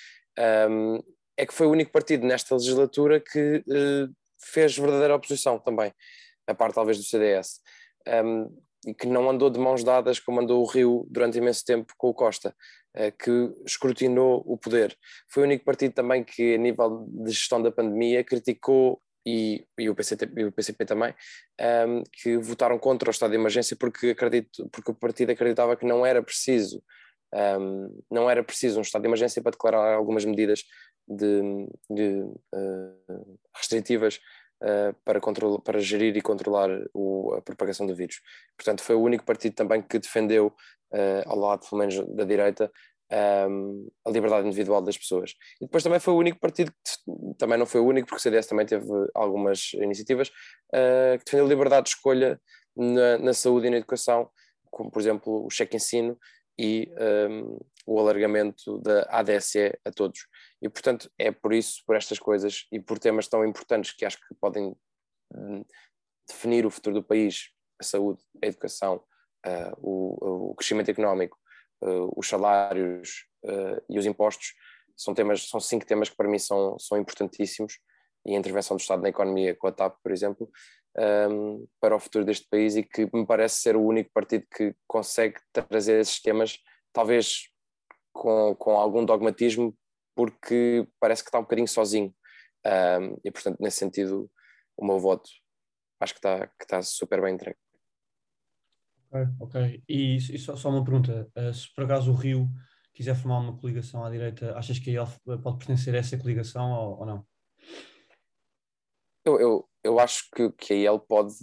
[0.69, 0.99] um,
[1.37, 5.93] é que foi o único partido nesta legislatura que uh, fez verdadeira oposição também,
[6.47, 7.59] a parte talvez do CDS,
[8.25, 8.49] um,
[8.85, 12.09] e que não andou de mãos dadas como andou o Rio durante imenso tempo com
[12.09, 12.55] o Costa,
[12.97, 14.97] uh, que escrutinou o poder.
[15.29, 19.89] Foi o único partido também que, a nível de gestão da pandemia, criticou e, e,
[19.89, 21.13] o, PCT, o PCP também,
[21.87, 25.85] um, que votaram contra o estado de emergência porque, acredito, porque o partido acreditava que
[25.85, 26.83] não era preciso
[27.33, 30.63] um, não era preciso um estado de emergência para declarar algumas medidas
[31.07, 32.21] de, de
[32.53, 34.19] uh, restritivas
[34.61, 35.19] uh, para,
[35.63, 38.21] para gerir e controlar o, a propagação do vírus.
[38.55, 40.47] Portanto, foi o único partido também que defendeu,
[40.93, 42.71] uh, ao lado, pelo menos da direita,
[43.49, 45.33] um, a liberdade individual das pessoas.
[45.61, 48.23] E depois também foi o único partido, que, também não foi o único, porque o
[48.23, 52.41] CDS também teve algumas iniciativas, uh, que defendeu a liberdade de escolha
[52.75, 54.29] na, na, saúde e na educação,
[54.71, 56.17] como por exemplo o cheque ensino
[56.57, 56.91] e
[57.29, 60.27] um, o alargamento da ADSE a todos.
[60.61, 64.17] E portanto é por isso, por estas coisas e por temas tão importantes que acho
[64.17, 64.75] que podem
[65.35, 65.63] um,
[66.27, 67.49] definir o futuro do país,
[67.79, 69.03] a saúde, a educação,
[69.45, 71.37] uh, o, o crescimento económico,
[72.15, 74.53] os salários uh, e os impostos
[74.95, 77.79] são temas, são cinco temas que para mim são, são importantíssimos
[78.25, 80.49] e a intervenção do Estado na economia com a TAP, por exemplo,
[80.97, 84.45] um, ehm, para o futuro deste país e que me parece ser o único partido
[84.55, 86.59] que consegue trazer esses temas,
[86.93, 87.49] talvez
[88.13, 89.75] com, com algum dogmatismo,
[90.15, 92.15] porque parece que está um bocadinho sozinho.
[92.65, 94.29] Um, ehm, e, portanto, nesse sentido,
[94.77, 95.29] o meu voto
[95.99, 97.62] acho que está, que está super bem entregue.
[99.39, 99.83] Ok.
[99.87, 102.49] E, só, só, uma pergunta: uh, se por acaso o Rio
[102.93, 105.07] quiser formar uma coligação à direita, achas que a IEL
[105.41, 107.25] pode pertencer a essa coligação ou, ou não?
[109.25, 111.35] Eu, eu, eu acho que, que a IEL pode,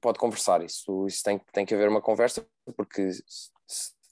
[0.00, 0.62] pode conversar.
[0.62, 3.10] Isso, isso tem, tem que haver uma conversa, porque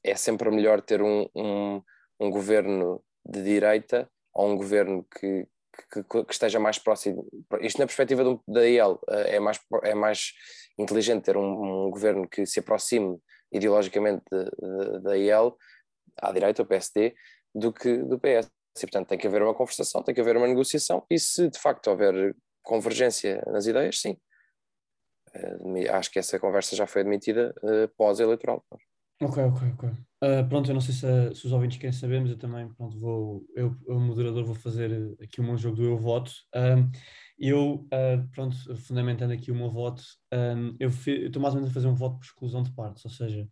[0.03, 1.83] é sempre melhor ter um, um,
[2.19, 5.47] um governo de direita ou um governo que,
[5.93, 7.27] que, que, esteja mais próximo.
[7.61, 10.33] Isto na perspectiva do, da IEL eh, é mais, é mais
[10.79, 13.19] inteligente ter um, um governo que se aproxime
[13.53, 14.25] ideologicamente
[15.03, 15.57] da IEL,
[16.17, 17.15] à direita, o PSD,
[17.55, 18.49] do que do PS.
[18.79, 21.59] E, portanto, tem que haver uma conversação, tem que haver uma negociação, e se de
[21.59, 24.17] facto houver convergência nas ideias, sim.
[25.35, 28.65] Uh, acho que essa conversa já foi admitida uh, pós-eleitoral.
[29.23, 29.85] Ok, ok, ok.
[30.23, 32.99] Uh, pronto, eu não sei se, se, os ouvintes querem saber, mas eu também, pronto,
[32.99, 36.33] vou, eu, o moderador, vou fazer aqui o meu jogo do eu voto.
[36.55, 36.91] Um,
[37.39, 40.03] eu, uh, pronto, fundamentando aqui o meu voto,
[40.33, 43.11] um, eu estou mais ou menos a fazer um voto por exclusão de partes, ou
[43.11, 43.45] seja,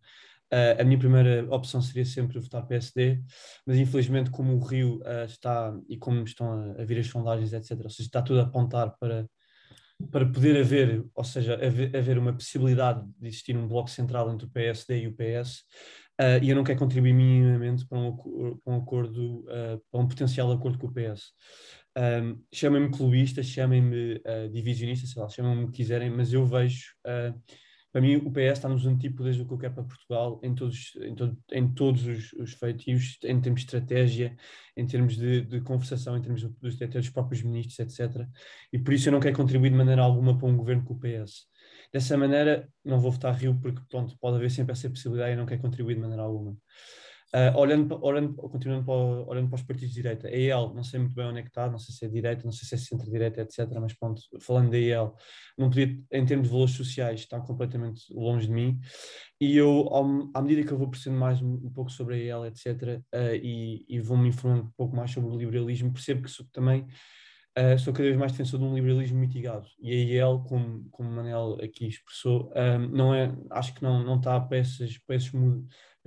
[0.53, 3.23] uh, a minha primeira opção seria sempre votar PSD,
[3.67, 7.85] mas infelizmente como o Rio está, e como estão a, a vir as sondagens, etc.,
[7.85, 9.29] ou seja, está tudo a apontar para
[10.11, 14.47] para poder haver, ou seja, haver, haver, uma possibilidade de existir um bloco central entre
[14.47, 15.65] o PSD e o PS,
[16.21, 20.07] uh, e eu não quero contribuir minimamente para um, para um acordo, uh, para um
[20.07, 21.33] potencial acordo com o PS.
[21.97, 26.95] Um, chamem-me clubista, chamem-me uh, divisionista, sei lá, chamem-me o que quiserem, mas eu vejo
[27.91, 30.93] para mim, o PS está nos antípodas do que eu quero para Portugal em todos,
[31.01, 34.37] em todo, em todos os, os feitios, em termos de estratégia,
[34.77, 38.27] em termos de, de conversação, em termos dos, dos próprios ministros, etc.
[38.73, 40.99] E por isso eu não quero contribuir de maneira alguma para um governo com o
[40.99, 41.47] PS.
[41.93, 45.47] Dessa maneira, não vou votar Rio, porque pronto, pode haver sempre essa possibilidade e não
[45.47, 46.57] quero contribuir de maneira alguma.
[47.35, 50.99] Uh, olhando, olhando, continuando para, olhando para os partidos de direita, a EL, não sei
[50.99, 52.79] muito bem onde é que está, não sei se é direita, não sei se é
[52.79, 53.69] centro-direita, etc.
[53.79, 55.15] Mas pronto, falando da EL,
[55.57, 58.81] não podia, em termos de valores sociais, está completamente longe de mim.
[59.39, 62.47] E eu, ao, à medida que eu vou percebendo mais um, pouco sobre a EL,
[62.47, 66.87] etc., uh, e, e vou-me informando um pouco mais sobre o liberalismo, percebo que também
[67.59, 71.11] Uh, sou cada vez mais defensor de um liberalismo mitigado e a IEL, como, como
[71.11, 72.53] Manel aqui expressou,
[72.93, 75.33] não é, acho que não, não está para essas, para, esses,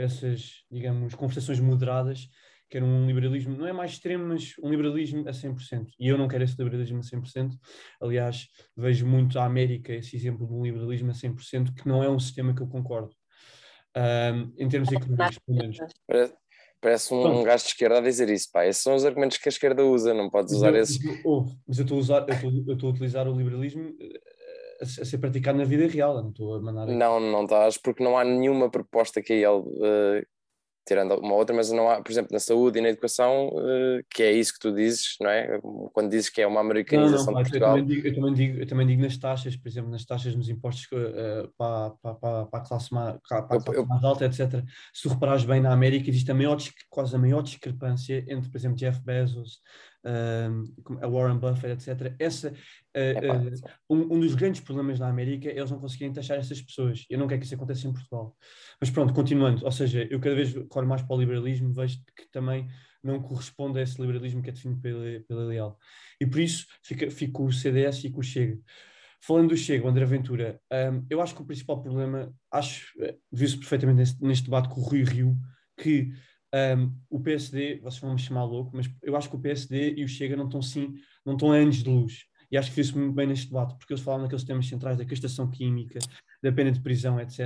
[0.02, 2.28] essas, digamos, conversações moderadas,
[2.70, 5.88] que era um liberalismo, não é mais extremo, mas um liberalismo a 100%.
[6.00, 7.52] E eu não quero esse liberalismo a 100%.
[8.02, 12.10] Aliás, vejo muito a América esse exemplo de um liberalismo a 100%, que não é
[12.10, 13.14] um sistema que eu concordo.
[13.96, 15.78] Um, em termos económicos, pelo menos.
[16.80, 18.66] Parece um, um gajo de esquerda a dizer isso, pá.
[18.66, 20.98] Esses são os argumentos que a esquerda usa, não podes usar esses.
[21.68, 24.20] Mas eu estou a, usar, eu estou a utilizar o liberalismo eh,
[24.82, 26.88] a, ser praticado na vida real, não estou a mandar.
[26.88, 30.26] Não, não estás, porque não há nenhuma proposta que ele uh,
[30.86, 34.24] tirando uma outra, mas não há, por exemplo, na saúde e na educação, uh, que
[34.24, 35.60] é isso que tu dizes, não é?
[35.94, 37.78] Quando dizes que é uma americanização não, não, de Portugal.
[37.78, 40.36] Eu também, digo, eu também, digo, eu, também digo, nas taxas, por exemplo, nas taxas
[40.36, 44.04] nos impostos uh, para, para, para, para, a classe, mais, para a classe eu, mais
[44.04, 44.64] alta, etc.
[44.94, 46.58] Se tu reparares bem na América, existe a maior,
[46.90, 49.60] quase a maior discrepância entre, por exemplo, Jeff Bezos,
[50.04, 52.16] a Warren Buffett, etc.
[52.18, 56.62] Essa, uh, um, um, dos grandes problemas na América é eles não conseguirem taxar essas
[56.62, 57.06] pessoas.
[57.10, 58.36] Eu não quero que isso aconteça em Portugal.
[58.80, 62.30] Mas pronto, continuando, ou seja, eu cada vez corro mais para o liberalismo, vejo que
[62.32, 62.68] também
[63.04, 65.78] não corresponde a esse liberalismo que é definido pela, pela Leal.
[66.20, 68.60] E por isso fica, fico com o CDS e com o Chega.
[69.24, 73.58] Falando do Chega, André Ventura, um, eu acho que o principal problema, acho, eh, viu-se
[73.58, 75.38] perfeitamente neste, neste debate com o Rui Rio,
[75.78, 76.12] que
[76.54, 80.04] um, o PSD, vocês vão me chamar louco, mas eu acho que o PSD e
[80.04, 80.94] o Chega não estão sim,
[81.26, 82.26] não estão anos de luz.
[82.52, 85.06] E acho que fez muito bem neste debate, porque eles falam naqueles temas centrais da
[85.06, 86.00] castração química,
[86.44, 87.40] da pena de prisão, etc.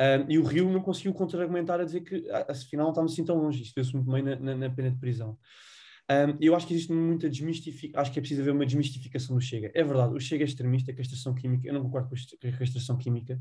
[0.00, 3.36] Um, e o Rio não conseguiu contra-argumentar a dizer que, afinal, não estamos assim tão
[3.36, 3.62] longe.
[3.62, 5.38] Isto fez muito bem na, na, na pena de prisão.
[6.10, 9.40] Um, eu acho que existe muita desmistificação, acho que é preciso haver uma desmistificação do
[9.40, 9.70] Chega.
[9.72, 12.98] É verdade, o Chega é extremista, a castração química, eu não concordo com a castração
[12.98, 13.40] química,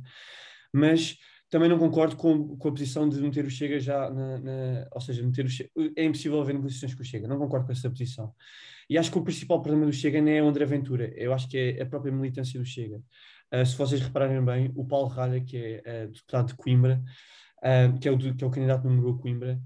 [0.72, 1.18] mas
[1.54, 5.00] também não concordo com, com a posição de meter o Chega já na, na, ou
[5.00, 7.88] seja, meter o Chega, é impossível haver negociações com o Chega, não concordo com essa
[7.92, 8.34] posição.
[8.90, 11.48] E acho que o principal problema do Chega não é o André Ventura, eu acho
[11.48, 13.00] que é a própria militância do Chega.
[13.54, 17.04] Uh, se vocês repararem bem, o Paulo Ralha, que é uh, deputado de Coimbra,
[17.60, 19.62] uh, que, é o, que é o candidato número 1 Coimbra,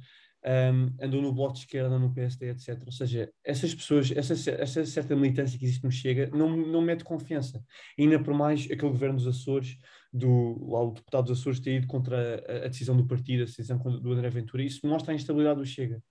[0.46, 2.82] um, andou no Bloco de Esquerda, no PSD, etc.
[2.86, 7.04] Ou seja, essas pessoas, essa, essa certa militância que existe no Chega, não, não mete
[7.04, 7.64] confiança.
[7.98, 9.78] Ainda por mais aquele governo dos Açores,
[10.18, 13.46] do, lá o deputado dos Açores ter ido contra a, a decisão do partido, a
[13.46, 16.02] decisão do André Ventura, isso mostra a instabilidade do Chega.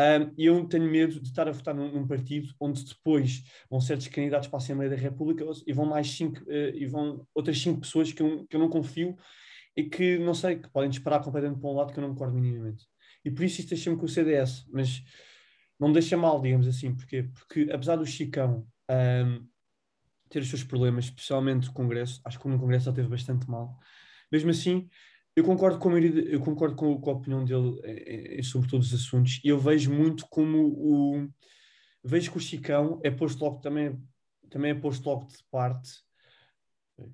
[0.00, 4.08] Um, eu tenho medo de estar a votar num, num, partido onde depois vão certos
[4.08, 7.80] candidatos para a Assembleia da República e vão mais cinco, uh, e vão outras cinco
[7.80, 9.14] pessoas que eu, que eu não confio
[9.76, 12.34] e que não sei, que podem disparar completamente para um lado que eu não concordo
[12.34, 12.86] minimamente.
[13.24, 15.02] E por isso isto deixa-me com o CDS, mas
[15.78, 19.46] não deixa mal, digamos assim, porque, porque apesar do Chicão um,
[20.32, 23.78] ter os seus problemas, especialmente o Congresso, acho que no Congresso já teve bastante mal,
[24.30, 24.88] mesmo assim,
[25.36, 28.92] eu concordo com a, eu concordo com, com a opinião dele é, é, sobre todos
[28.92, 31.28] os assuntos, eu vejo muito como o.
[32.04, 34.02] Vejo que o Chicão é posto logo também,
[34.50, 35.90] também é posto logo de parte.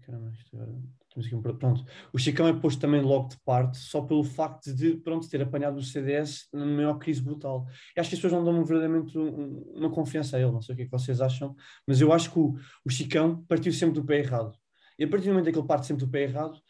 [0.02, 0.72] Caramba, isto agora
[1.16, 4.96] aqui um, pronto, o Chicão é posto também logo de parte só pelo facto de
[4.96, 7.66] pronto, ter apanhado o CDS na maior crise brutal.
[7.96, 10.76] E acho que as pessoas não dão verdadeiramente uma confiança a ele, não sei o
[10.76, 11.54] que é que vocês acham,
[11.86, 14.52] mas eu acho que o, o Chicão partiu sempre do pé errado.
[14.98, 16.60] E a partir do momento em que ele parte sempre do pé errado,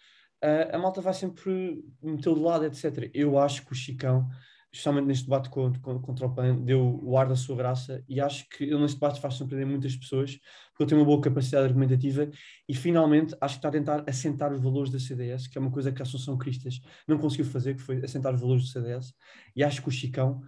[0.43, 3.11] a, a malta vai sempre metê-lo de lado, etc.
[3.13, 4.29] Eu acho que o Chicão
[4.73, 8.49] especialmente neste debate contra, contra o PAN, deu o ar da sua graça e acho
[8.49, 10.39] que ele neste debate faz surpreender muitas pessoas
[10.71, 12.31] porque ele tem uma boa capacidade argumentativa
[12.69, 15.71] e finalmente acho que está a tentar assentar os valores da CDS, que é uma
[15.71, 19.15] coisa que a Assunção Cristas não conseguiu fazer, que foi assentar os valores do CDS
[19.57, 20.43] e acho que o Chicão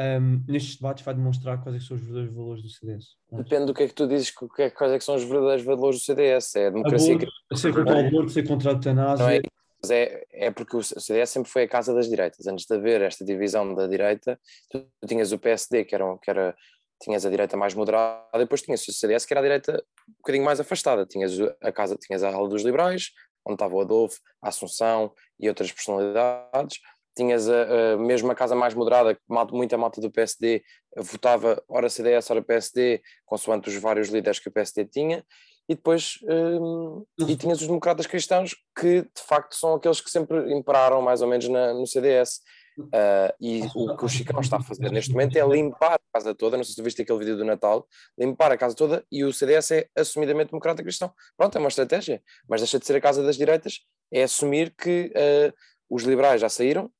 [0.00, 3.16] um, nestes debates vai demonstrar quais é são os verdadeiros valores do CDS.
[3.30, 5.64] Depende do que é que tu dizes, que, é, quais é que são os verdadeiros
[5.64, 7.14] valores do CDS, é a democracia...
[7.14, 9.24] Aborto, ser contra o aborto, ser contra a eutanásia...
[9.24, 9.42] É mas
[9.90, 12.46] é, é porque o CDS sempre foi a casa das direitas.
[12.46, 14.38] Antes de haver esta divisão da direita,
[14.70, 16.54] tu tinhas o PSD, que era, que era
[17.00, 20.44] tinhas a direita mais moderada, depois tinhas o CDS, que era a direita um bocadinho
[20.44, 21.06] mais afastada.
[21.06, 23.10] Tinhas a casa, tinhas a ala dos liberais,
[23.44, 26.80] onde estava o Adolfo, a Assunção e outras personalidades.
[27.16, 29.16] Tinhas a, a mesmo a casa mais moderada,
[29.52, 30.64] muita malta do PSD
[30.96, 35.24] votava ora CDS, ora PSD, consoante os vários líderes que o PSD tinha,
[35.68, 40.52] e depois um, e tinhas os democratas cristãos que de facto são aqueles que sempre
[40.52, 42.40] imperaram mais ou menos na, no CDS
[42.78, 46.34] uh, e o que o Chicão está a fazer neste momento é limpar a casa
[46.34, 47.86] toda, não sei se tu viste aquele vídeo do Natal,
[48.18, 51.12] limpar a casa toda e o CDS é assumidamente democrata cristão.
[51.36, 53.80] Pronto, é uma estratégia, mas deixa de ser a casa das direitas,
[54.12, 55.52] é assumir que uh,
[55.88, 56.90] os liberais já saíram,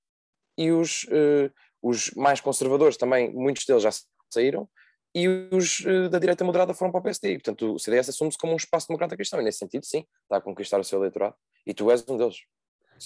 [0.56, 3.90] e os, uh, os mais conservadores também, muitos deles já
[4.32, 4.68] saíram,
[5.14, 7.34] e os uh, da direita moderada foram para o PSD.
[7.34, 10.40] portanto, o CDS assume-se como um espaço democrata cristão, e nesse sentido, sim, está a
[10.40, 11.34] conquistar o seu eleitorado.
[11.66, 12.38] E tu és um deles.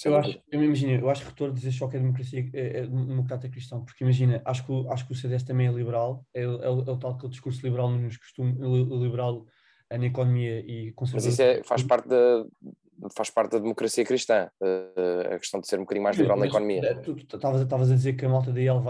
[0.05, 2.87] Eu acho, eu imagino, eu acho que retorno dizer só que é democracia é, é
[2.87, 6.45] democrata cristão, porque imagina, acho que, acho que o CDS também é liberal, é, é,
[6.45, 9.45] é o tal que o discurso liberal nos costumes, liberal
[9.91, 11.25] na economia e conservador.
[11.27, 12.45] Mas isso é, faz parte da,
[13.15, 16.47] faz parte da democracia cristã, uh, a questão de ser um bocadinho mais liberal na
[16.47, 16.81] economia.
[16.83, 18.83] Eh, tu estavas a dizer que a malta da IEL,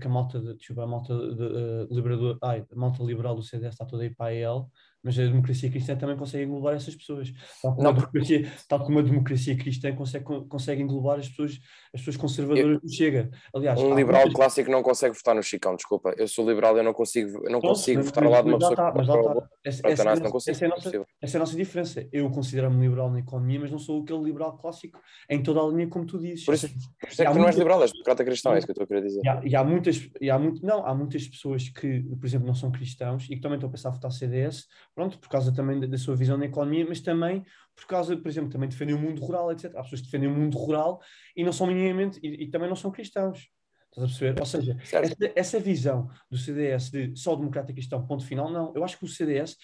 [0.00, 3.42] que a malta, de, desculpa, a malta, de, uh, liberador, ai, a malta liberal do
[3.42, 4.70] CDS está toda aí para a IEL,
[5.04, 7.30] mas a democracia cristã também consegue englobar essas pessoas.
[7.60, 11.60] Tal como, não, a, democracia, tal como a democracia cristã consegue, consegue englobar as pessoas,
[11.92, 13.30] as pessoas conservadoras do Chega.
[13.54, 14.36] Aliás, um liberal muitas...
[14.36, 16.14] clássico não consegue votar no Chicão, desculpa.
[16.16, 18.58] Eu sou liberal, eu não consigo, eu não consigo mas, votar ao lado de uma
[18.58, 19.48] pessoa tá, mas tá.
[19.62, 22.08] Essa, essa, essa, não consigo, essa, é nossa, essa é a nossa diferença.
[22.10, 25.86] Eu considero-me liberal na economia, mas não sou aquele liberal clássico em toda a linha
[25.86, 26.46] como tu dizes.
[26.46, 28.66] Por isso, por isso é que tu não és liberal, és democrata cristão, é isso
[28.66, 29.20] que eu estou a querer dizer.
[29.22, 32.46] E há, e há muitas, e há muito, não, há muitas pessoas que, por exemplo,
[32.46, 35.52] não são cristãos e que também estão a pensar a votar CDS, pronto, por causa
[35.52, 38.94] também também da, sua visão da economia, mas também por causa, por exemplo, também defendem
[38.94, 39.74] o mundo rural, etc.
[39.76, 41.00] Há pessoas que defendem o mundo rural
[41.36, 43.48] e não são minimamente, e, e também não são cristãos.
[43.90, 44.40] Estás a perceber?
[44.40, 48.72] Ou seja, essa, essa, visão do CDS de só democrata cristão, ponto final, não.
[48.74, 49.56] Eu acho que o CDS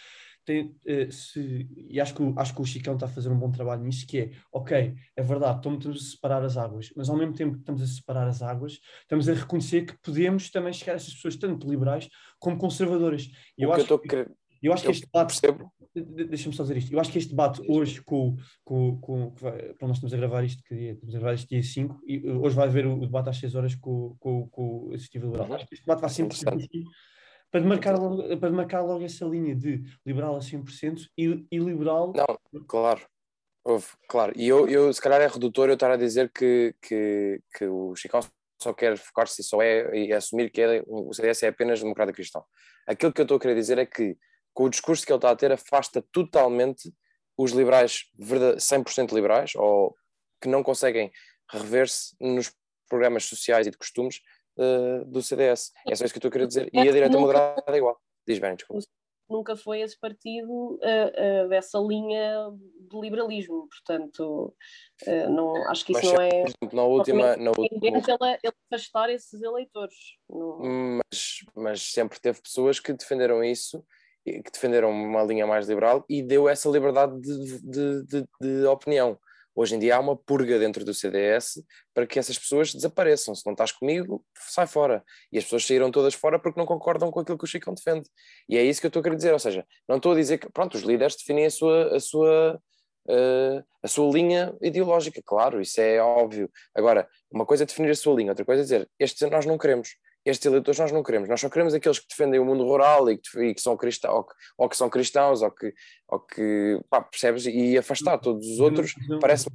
[0.44, 3.50] tem, uh, se, e acho que, acho que o Chicão está a fazer um bom
[3.50, 7.34] trabalho nisso, que é, ok, é verdade, estamos a separar as águas, mas ao mesmo
[7.34, 10.96] tempo que estamos a separar as águas, estamos a reconhecer que podemos também chegar a
[10.96, 13.28] essas pessoas, tanto liberais como conservadoras.
[13.58, 14.26] E eu, acho que, que,
[14.62, 15.40] eu acho que este debate.
[15.94, 16.92] Deixa-me só dizer isto.
[16.92, 20.62] Eu acho que este debate hoje, com, com, com, para nós estamos a gravar isto,
[20.62, 20.92] que dia?
[20.92, 23.54] Estamos a gravar isto dia 5, e uh, hoje vai haver o, debate às 6
[23.54, 25.48] horas com, com, com o Executivo Liberal.
[25.48, 25.54] Uhum.
[25.54, 26.36] Acho que este debate vai sempre
[27.50, 32.12] para demarcar, logo, para demarcar logo essa linha de liberal a 100% e, e liberal.
[32.14, 33.00] Não, claro.
[33.64, 34.32] Houve, claro.
[34.36, 37.94] E eu, eu, se calhar, é redutor eu estar a dizer que, que, que o
[37.94, 38.20] Chicão
[38.62, 42.44] só quer focar-se só é e assumir que é, o CDS é apenas democrata cristão.
[42.86, 44.16] Aquilo que eu estou a querer dizer é que
[44.54, 46.92] com o discurso que ele está a ter, afasta totalmente
[47.36, 49.94] os liberais 100% liberais ou
[50.40, 51.10] que não conseguem
[51.50, 52.52] rever-se nos
[52.88, 54.20] programas sociais e de costumes
[54.58, 55.72] uh, do CDS.
[55.88, 56.70] É só isso que eu estou a querer dizer.
[56.72, 57.98] E a direita moderada é igual.
[58.26, 58.84] Diz bem, desculpa.
[59.28, 60.76] Nunca foi esse partido uh,
[61.44, 62.50] uh, dessa linha
[62.90, 64.52] de liberalismo, portanto,
[65.28, 66.44] não, acho que isso mas, não é.
[66.72, 67.36] Na última.
[67.36, 67.98] Na última...
[67.98, 69.94] Ele, ele afastar esses eleitores.
[70.28, 73.84] Mas, mas sempre teve pessoas que defenderam isso
[74.24, 79.18] que defenderam uma linha mais liberal e deu essa liberdade de, de, de, de, opinião.
[79.54, 83.34] Hoje em dia há uma purga dentro do CDS para que essas pessoas desapareçam.
[83.34, 85.02] Se não estás comigo, sai fora.
[85.32, 88.08] E as pessoas saíram todas fora porque não concordam com aquilo que o Chicão defende.
[88.48, 89.32] E é isso que eu estou a querer dizer.
[89.32, 92.60] Ou seja, não estou a dizer que, pronto, os líderes definem a sua, a sua,
[93.08, 96.48] uh, a sua linha ideológica, claro, isso é óbvio.
[96.74, 99.58] Agora, uma coisa é definir a sua linha, outra coisa é dizer, estes nós não
[99.58, 103.10] queremos estes eleitores nós não queremos, nós só queremos aqueles que defendem o mundo rural
[103.10, 105.72] e que, e que são cristãos, ou que, ou que, são cristãos, ou que,
[106.08, 109.46] ou que pá, percebes, e afastar todos os outros, parece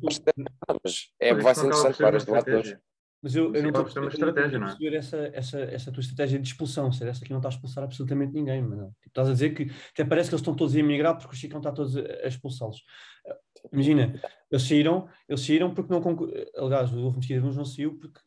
[0.84, 2.80] mas é, vai ser interessante para este debate
[3.21, 4.95] Mas eu, eu não estou a estratégia, não é?
[4.95, 8.34] essa, essa, essa tua estratégia de expulsão, ser essa aqui não está a expulsar absolutamente
[8.34, 8.95] ninguém, mano.
[9.01, 11.38] Tipo, estás a dizer que até parece que eles estão todos a emigrar porque o
[11.38, 12.84] Chicão está todos a expulsá-los.
[13.71, 14.19] Imagina,
[14.51, 16.01] eles saíram, eles saíram porque não
[16.58, 18.19] aliás, o Mesquita não saiu porque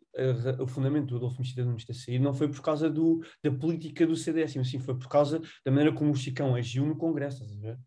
[0.61, 4.16] o fundamento do Adolfo Mesquita ter saído não foi por causa do, da política do
[4.16, 7.57] CDS, mas sim foi por causa da maneira como o Chicão agiu no Congresso, estás
[7.57, 7.78] a ver?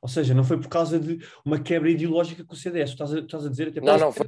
[0.00, 3.20] Ou seja, não foi por causa de uma quebra ideológica com o CDS, estás a,
[3.20, 4.26] estás a dizer até Não, não, foi,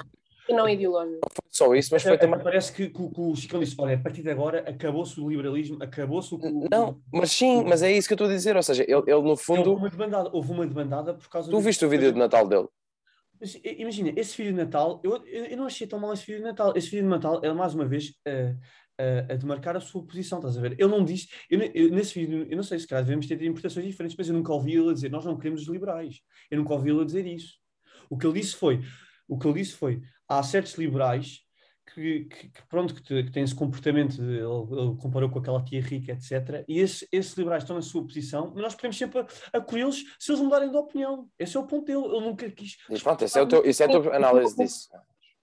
[0.48, 1.20] não ideológico.
[1.22, 2.40] Não foi só isso, mas foi também.
[2.40, 5.82] Parece que, que, que o Chicão disse: olha, a partir de agora acabou-se o liberalismo,
[5.82, 6.68] acabou-se o.
[6.70, 8.56] Não, mas sim, mas é isso que eu estou a dizer.
[8.56, 9.70] Ou seja, ele, ele no fundo.
[9.70, 11.50] Houve uma demandada, houve uma demandada por causa.
[11.50, 12.68] Tu viste o vídeo de Natal dele?
[13.40, 16.44] Mas, imagina, esse vídeo de Natal, eu, eu não achei tão mal esse vídeo de
[16.44, 16.72] Natal.
[16.76, 18.10] Esse vídeo de Natal, ele mais uma vez.
[18.26, 18.58] Uh,
[18.98, 20.72] a, a demarcar a sua posição, estás a ver?
[20.72, 23.86] Ele não disse, eu, eu, nesse vídeo, eu não sei se calhar devemos ter interpretações
[23.86, 26.20] diferentes, mas eu nunca ouvi ele dizer nós não queremos os liberais.
[26.50, 27.54] Eu nunca ouvi ele dizer isso.
[28.08, 28.82] O que ele disse foi,
[29.28, 31.40] o que ele disse foi, há certos liberais
[31.94, 35.80] que, que, que pronto, que, que têm esse comportamento, ele, ele, comparou com aquela tia
[35.80, 36.64] rica, etc.
[36.68, 40.42] E esse, esses liberais estão na sua posição, mas nós podemos sempre acolhê-los se eles
[40.42, 41.28] mudarem de opinião.
[41.38, 42.04] Esse é o ponto dele.
[42.04, 42.76] Ele nunca quis.
[42.88, 44.88] Diz, pronto, esse é o teu, esse é a tua análise disso.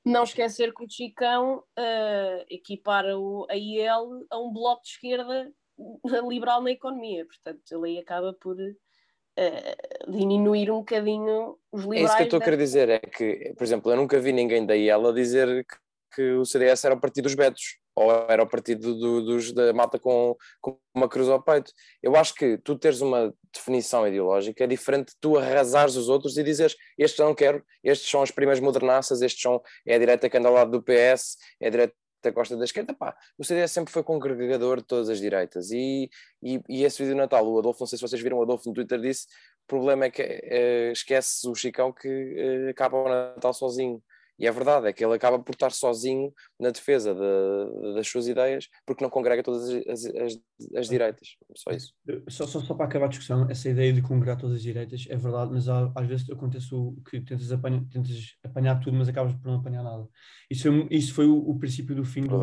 [0.06, 5.52] Não esquecer que o Chicão uh, equipara o, a IEL a um bloco de esquerda
[6.28, 7.26] liberal na economia.
[7.26, 12.04] Portanto, ele aí acaba por uh, diminuir um bocadinho os liberais.
[12.04, 14.34] É isso que eu estou a querer dizer, é que, por exemplo, eu nunca vi
[14.34, 15.66] ninguém da IEL a dizer
[16.14, 19.72] que, o CDS era o partido dos betos ou era o partido do, dos, da
[19.72, 21.72] malta com, com, uma cruz ao peito.
[22.02, 26.38] Eu acho que tu teres uma definição ideológica é diferente de tu arrasares os outros
[26.38, 30.28] e dizeres estes não quero, estes são as primas modernaças, estes são, é a direita
[30.30, 31.94] que anda ao lado do PS, é a direita
[32.24, 35.72] até gosta da esquerda, pá, o CDS sempre foi congregador de todas as direitas.
[35.72, 36.10] E,
[36.42, 38.70] e, e esse vídeo de Natal, o Adolfo, não sei se vocês viram, o Adolfo
[38.70, 39.28] no Twitter disse:
[39.64, 44.02] o problema é que é, esquece o Chicão que é, acaba o Natal sozinho.
[44.40, 48.28] E é verdade, é que ele acaba por estar sozinho na defesa de, das suas
[48.28, 50.40] ideias, porque não congrega todas as, as,
[50.76, 51.36] as direitas.
[51.56, 51.94] Só isso.
[52.30, 55.16] Só, só, só, para acabar a discussão, essa ideia de congregar todas as direitas é
[55.16, 59.34] verdade, mas há, às vezes acontece o que tentas apanhar, tentas apanhar tudo, mas acabas
[59.34, 60.08] por não apanhar nada.
[60.50, 62.38] Isso foi, isso foi o, o princípio do fim do.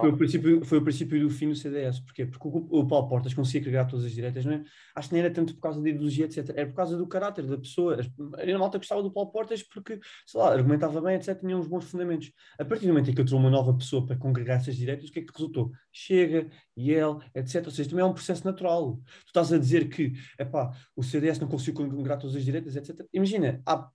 [0.00, 2.00] Foi o princípio, foi o princípio do fim do CDS.
[2.00, 2.26] Porquê?
[2.26, 4.64] Porque o, o Paulo Portas conseguia agregar todas as direitas, não é?
[4.94, 6.50] Acho que nem era tanto por causa da ideologia, etc.
[6.54, 7.98] Era por causa do caráter da pessoa.
[7.98, 11.84] A malta gostava do Paulo Portas porque, sei lá, argumentava bem etc., tinham uns bons
[11.84, 12.32] fundamentos.
[12.58, 15.12] A partir do momento em que entrou uma nova pessoa para congregar essas direitos, o
[15.12, 15.70] que é que resultou?
[15.92, 17.64] Chega, e ele, etc.
[17.66, 19.00] Ou seja, também é um processo natural.
[19.24, 23.06] Tu estás a dizer que epá, o CDS não conseguiu congregar todas as direitas, etc.
[23.12, 23.88] Imagina, há,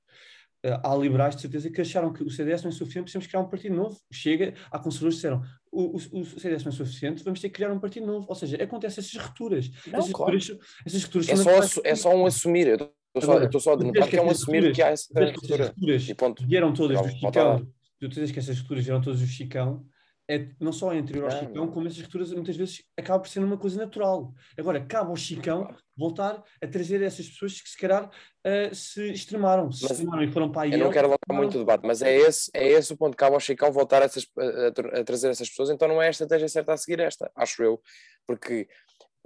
[0.83, 3.49] há liberais de certeza que acharam que o CDS não é suficiente, precisamos criar um
[3.49, 3.97] partido novo.
[4.11, 7.55] Chega, há conservadores que disseram o, o, o, CDS não é suficiente, vamos ter que
[7.55, 8.25] criar um partido novo.
[8.29, 9.69] Ou seja, acontecem essas rupturas.
[9.87, 10.33] Não, essas, claro.
[10.33, 12.67] rupturas, essas rupturas é, só, é só um assumir.
[12.67, 15.73] Eu estou só, a denotar que é um assumir que há essa ruptura.
[15.77, 16.47] E.
[16.47, 17.67] Vieram todas do Chicão.
[17.99, 19.85] Tu dizes que essas rupturas vieram todas do Chicão.
[20.27, 23.57] É, não só anterior ao Chicão, como essas rupturas muitas vezes acabam por ser uma
[23.57, 24.33] coisa natural.
[24.57, 29.71] Agora, cabe ao Chicão voltar a trazer essas pessoas que se calhar uh, se extremaram,
[29.71, 30.73] se mas, extremaram e foram para aí.
[30.73, 33.11] Eu não quero alongar muito o debate, mas é esse, é esse o ponto.
[33.11, 36.07] Que cabe ao Chicão voltar a, essas, a, a, trazer essas pessoas, então não é
[36.07, 37.79] a estratégia certa a seguir esta, acho eu,
[38.25, 38.67] porque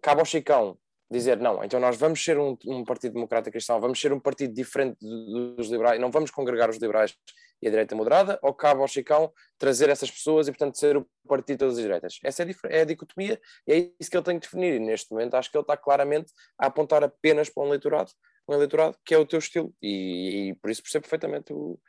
[0.01, 0.77] cabe ao Chicão
[1.09, 4.53] dizer não, então nós vamos ser um, um partido democrata cristão, vamos ser um partido
[4.53, 7.15] diferente dos liberais, não vamos congregar os liberais
[7.61, 11.07] e a direita moderada, ou cabe ao Chicão trazer essas pessoas e, portanto, ser o
[11.27, 12.19] partido de todas as direitas?
[12.23, 14.75] Essa é a, é a dicotomia e é isso que ele tem que definir.
[14.75, 18.11] E neste momento acho que ele está claramente a apontar apenas para um eleitorado,
[18.47, 21.79] um eleitorado que é o teu estilo, e, e por isso percebo perfeitamente o,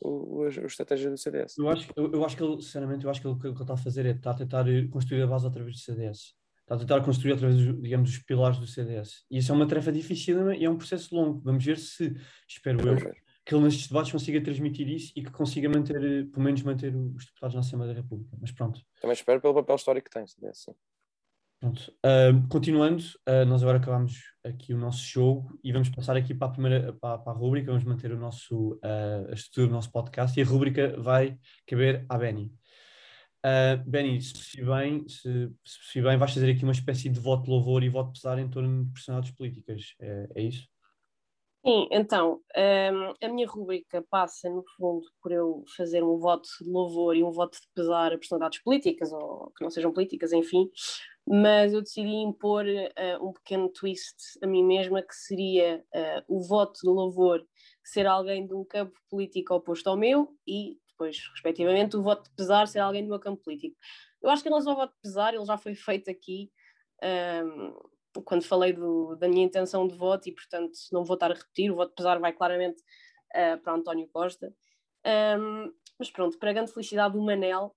[0.00, 1.58] o, a, estratégia do CDS.
[1.58, 3.74] Eu acho, eu, eu, acho que ele, sinceramente, eu acho que o que ele está
[3.74, 6.36] a fazer é está a tentar construir a base através do CDS.
[6.62, 9.24] Está a tentar construir através, digamos, dos pilares do CDS.
[9.30, 11.40] E isso é uma tarefa difícil e é um processo longo.
[11.40, 12.14] Vamos ver se,
[12.46, 12.96] espero eu,
[13.48, 16.94] que ele nestes debates consiga transmitir isso e que consiga manter, eh, pelo menos manter
[16.94, 18.36] os deputados na Assembleia da República.
[18.38, 18.78] Mas pronto.
[19.00, 20.74] Também espero pelo papel histórico que tem, CDS, sim.
[21.58, 21.90] Pronto.
[22.04, 26.48] Uh, continuando, uh, nós agora acabamos aqui o nosso jogo e vamos passar aqui para
[26.48, 29.90] a primeira para, para a rúbrica, vamos manter o nosso, uh, a estrutura do nosso
[29.90, 32.52] podcast e a rúbrica vai caber à Benny.
[33.46, 37.50] Uh, Benny, se bem, se, se bem, vais fazer aqui uma espécie de voto de
[37.50, 40.68] louvor e voto pesar em torno de personalidades políticas, é, é isso?
[41.68, 46.70] Sim, então, um, a minha rubrica passa, no fundo, por eu fazer um voto de
[46.70, 50.70] louvor e um voto de pesar a personalidades políticas, ou que não sejam políticas, enfim,
[51.26, 56.40] mas eu decidi impor uh, um pequeno twist a mim mesma, que seria uh, o
[56.40, 57.46] voto de louvor
[57.84, 62.30] ser alguém de um campo político oposto ao meu e depois, respectivamente, o voto de
[62.34, 63.76] pesar ser alguém do meu campo político.
[64.22, 66.50] Eu acho que em relação ao voto de pesar, ele já foi feito aqui
[67.44, 67.74] um,
[68.22, 71.70] quando falei do, da minha intenção de voto e, portanto, não vou estar a repetir.
[71.70, 72.80] O voto pesar vai claramente
[73.34, 74.52] uh, para António Costa.
[75.06, 77.74] Um, mas pronto, para a grande felicidade do Manel,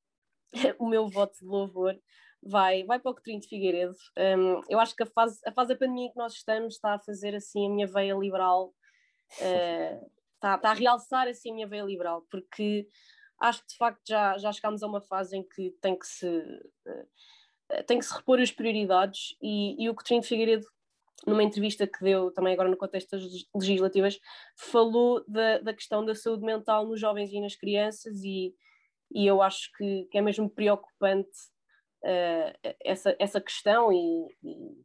[0.80, 2.00] o meu voto de louvor
[2.44, 3.96] vai, vai para o Coutinho de Figueiredo.
[4.18, 6.96] Um, eu acho que a fase, a fase da pandemia em que nós estamos está
[6.96, 8.74] a fazer assim a minha veia liberal
[9.40, 12.88] uh, está, está a realçar assim a minha veia liberal, porque
[13.40, 16.28] acho que de facto já, já chegámos a uma fase em que tem que se,
[16.28, 17.08] uh,
[17.88, 20.66] tem que se repor as prioridades e, e o Coutinho de Figueiredo
[21.26, 24.20] numa entrevista que deu também agora no contexto das legislativas,
[24.58, 28.56] falou da, da questão da saúde mental nos jovens e nas crianças e,
[29.12, 31.30] e eu acho que, que é mesmo preocupante
[32.04, 34.84] uh, essa, essa questão e, e,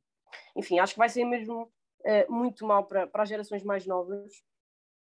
[0.57, 4.33] enfim, acho que vai ser mesmo uh, muito mal para, para as gerações mais novas.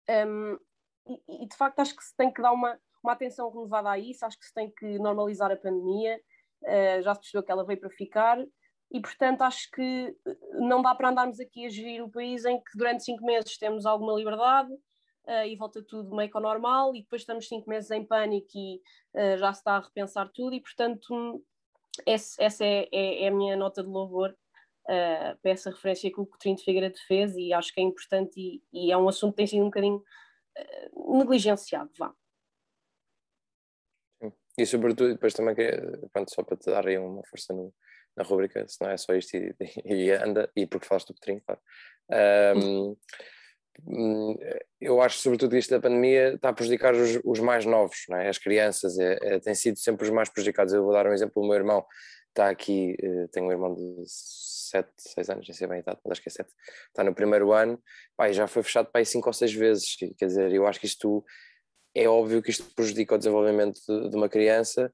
[0.09, 0.59] Um,
[1.07, 3.99] e, e, de facto acho que se tem que dar uma, uma atenção renovada a
[3.99, 6.20] isso, acho que se tem que normalizar a pandemia,
[6.65, 8.39] uh, já se percebeu que ela veio para ficar,
[8.91, 10.17] e portanto acho que
[10.53, 13.87] não dá para andarmos aqui a gerir o país em que durante cinco meses temos
[13.87, 17.91] alguma liberdade uh, e volta tudo meio que ao normal, e depois estamos cinco meses
[17.91, 18.81] em pânico e
[19.15, 21.43] uh, já se está a repensar tudo, e portanto
[22.07, 26.21] esse, essa é, é, é, a minha nota de louvor uh, para essa referência que
[26.21, 27.37] o Coutinho de Figueiredo fez.
[27.37, 30.03] E acho que é importante e, e é um assunto que tem sido um bocadinho
[31.12, 32.12] negligenciado, vá.
[34.59, 35.55] E sobretudo, depois também,
[36.13, 37.73] pronto, só para te dar aí uma força no,
[38.17, 41.43] na rubrica, se não é só isto e, e anda, e porque falaste do Petrinho,
[41.45, 41.61] claro.
[42.57, 42.97] Um,
[44.81, 48.29] eu acho sobretudo isto da pandemia está a prejudicar os, os mais novos, não é?
[48.29, 50.73] as crianças, é, é, têm sido sempre os mais prejudicados.
[50.73, 51.85] Eu vou dar um exemplo, o meu irmão
[52.29, 56.01] está aqui, uh, tenho um irmão de 7, 6 anos, nem sei bem a idade,
[56.05, 56.51] mas acho que é 7,
[56.89, 57.81] está no primeiro ano,
[58.17, 60.87] pá, já foi fechado para aí 5 ou 6 vezes, quer dizer, eu acho que
[60.87, 61.25] isto
[61.95, 64.92] é óbvio que isto prejudica o desenvolvimento de, de uma criança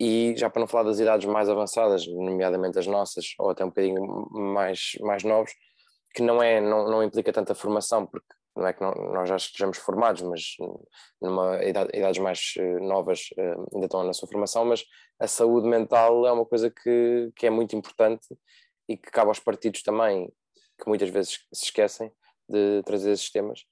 [0.00, 3.68] e já para não falar das idades mais avançadas, nomeadamente as nossas, ou até um
[3.68, 5.52] bocadinho mais, mais novos,
[6.14, 8.26] que não, é, não, não implica tanta formação, porque
[8.56, 10.56] não é que não, nós já estejamos formados, mas
[11.20, 14.84] numa idade, idades mais eh, novas eh, ainda estão na sua formação, mas
[15.20, 18.26] a saúde mental é uma coisa que, que é muito importante
[18.88, 20.32] e que cabe aos partidos também,
[20.80, 22.10] que muitas vezes se esquecem
[22.48, 23.64] de trazer esses temas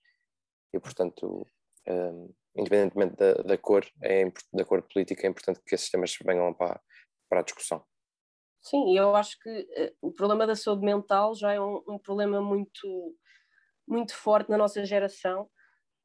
[0.73, 1.47] e portanto
[1.89, 6.53] um, independentemente da, da, cor é, da cor política é importante que esses temas venham
[6.55, 6.81] para,
[7.29, 7.85] para a discussão.
[8.61, 12.41] Sim, eu acho que uh, o problema da saúde mental já é um, um problema
[12.41, 13.17] muito
[13.87, 15.49] muito forte na nossa geração.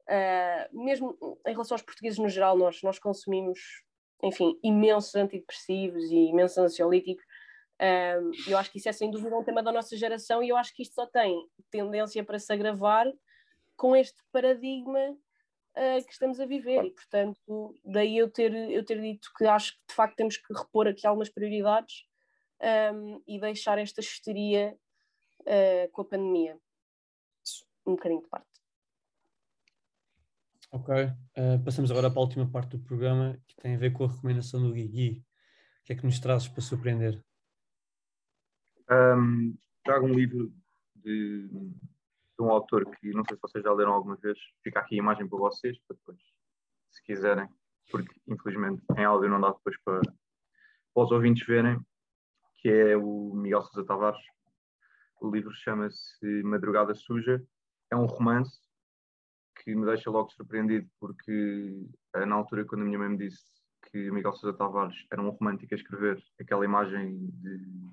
[0.02, 3.58] Uh, mesmo em relação aos portugueses no geral nós, nós consumimos
[4.22, 7.24] enfim, imensos antidepressivos e imensos ansiolíticos.
[8.46, 10.72] Eu acho que isso é sem dúvida um tema da nossa geração e eu acho
[10.72, 11.36] que isto só tem
[11.68, 13.12] tendência para se agravar
[13.76, 15.16] com este paradigma
[15.76, 19.72] uh, que estamos a viver e portanto daí eu ter, eu ter dito que acho
[19.72, 22.04] que de facto temos que repor aqui algumas prioridades
[22.94, 24.76] um, e deixar esta histeria
[25.40, 26.58] uh, com a pandemia
[27.84, 28.46] um bocadinho de parte.
[30.70, 34.04] Ok, uh, passamos agora para a última parte do programa que tem a ver com
[34.04, 35.22] a recomendação do Gui.
[35.80, 37.22] O que é que nos trazes para surpreender?
[38.88, 39.54] Um,
[39.84, 40.52] trago um livro
[40.94, 41.48] de,
[42.38, 44.38] de, um autor que não sei se vocês já leram alguma vez.
[44.62, 46.18] Fica aqui a imagem para vocês, para depois,
[46.90, 47.48] se quiserem,
[47.90, 51.78] porque infelizmente em áudio não dá depois para, para os ouvintes verem,
[52.56, 54.22] que é o Miguel Sousa Tavares.
[55.20, 57.42] O livro chama-se Madrugada Suja.
[57.90, 58.58] É um romance
[59.62, 63.44] que me deixa logo surpreendido, porque eh, na altura, quando a minha mãe me disse
[63.90, 67.90] que Miguel Sousa Tavares era um romântico a escrever aquela imagem de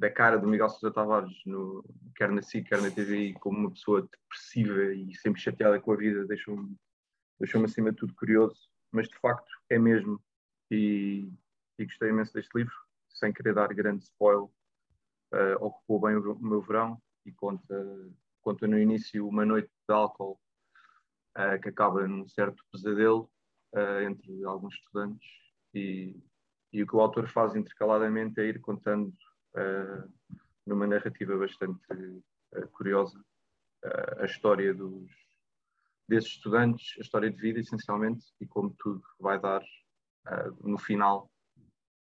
[0.00, 1.84] da cara do Miguel Sousa Tavares, no,
[2.16, 5.96] quer na SIC, quer na TVI, como uma pessoa depressiva e sempre chateada com a
[5.96, 6.74] vida, deixou-me
[7.38, 8.58] deixou acima de tudo curioso,
[8.90, 10.18] mas de facto é mesmo.
[10.70, 11.30] E,
[11.78, 12.74] e gostei imenso deste livro,
[13.08, 14.48] sem querer dar grande spoiler.
[15.32, 17.74] Uh, ocupou bem o, o, meu verão e conta,
[18.40, 20.40] conta no início uma noite de álcool
[21.36, 23.30] uh, que acaba num certo pesadelo
[23.74, 25.28] uh, entre alguns estudantes.
[25.74, 26.16] E,
[26.72, 29.14] e o que o autor faz intercaladamente é ir contando
[30.66, 33.18] numa narrativa bastante uh, curiosa
[33.84, 35.10] uh, a história dos,
[36.08, 39.62] desses estudantes, a história de vida essencialmente e como tudo vai dar
[40.62, 41.30] no final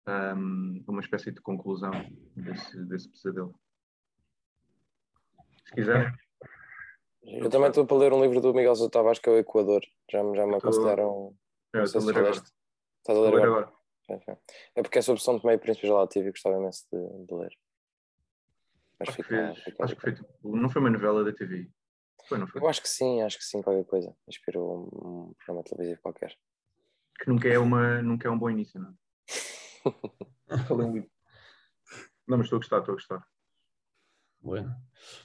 [0.08, 1.90] um, uma espécie de conclusão
[2.34, 3.54] desse, desse pesadelo.
[5.66, 6.12] Se quiserem.
[7.22, 9.82] Eu também estou para ler um livro do Miguel Sousa Tavares que é o Equador.
[10.10, 11.36] Já, já me aconselharam.
[11.74, 12.30] É, estou agora.
[12.30, 13.75] Estás a ler agora?
[14.08, 17.52] É porque é sobre São Tomé e Príncipe Relativo e gostava imenso de, de ler.
[18.98, 21.70] Mas acho, fica, que fez, acho que foi tipo, não foi uma novela da TV.
[22.28, 22.62] Foi, não foi?
[22.62, 24.16] Eu acho que sim, acho que sim, qualquer coisa.
[24.28, 26.36] Inspirou um, um programa televisivo qualquer.
[27.18, 28.94] Que nunca é, uma, nunca é um bom início, não é?
[32.26, 33.26] não, mas estou a gostar, estou a gostar.
[34.40, 34.74] Bueno.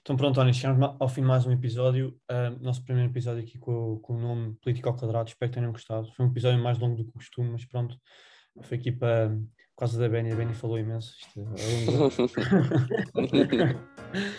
[0.02, 2.20] Então pronto, Tony, chegamos ao fim de mais um episódio.
[2.30, 5.30] Uh, nosso primeiro episódio aqui com, com o nome Político ao Quadrado.
[5.30, 6.12] Espero que tenham gostado.
[6.14, 7.98] Foi um episódio mais longo do que o costume, mas pronto.
[8.62, 10.32] Foi aqui para, por causa da Benny.
[10.32, 11.16] A Benny falou imenso.
[11.20, 11.44] Isto é,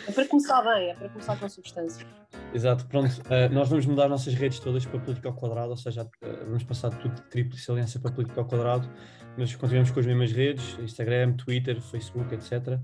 [0.08, 2.06] é para começar bem, é para começar com substância.
[2.52, 3.10] Exato, pronto.
[3.22, 6.64] Uh, nós vamos mudar nossas redes todas para Política ao Quadrado, ou seja, uh, vamos
[6.64, 8.88] passar tudo de triplo saliência para Política ao Quadrado,
[9.36, 12.78] mas continuamos com as mesmas redes, Instagram, Twitter, Facebook, etc.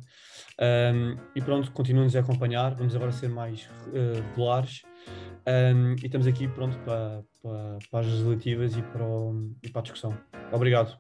[0.61, 4.83] Um, e pronto, continuem-nos a acompanhar, vamos agora ser mais uh, regulares.
[5.47, 9.81] Um, e estamos aqui pronto para, para, para as legislativas e para, o, e para
[9.81, 10.17] a discussão.
[10.53, 10.99] Obrigado.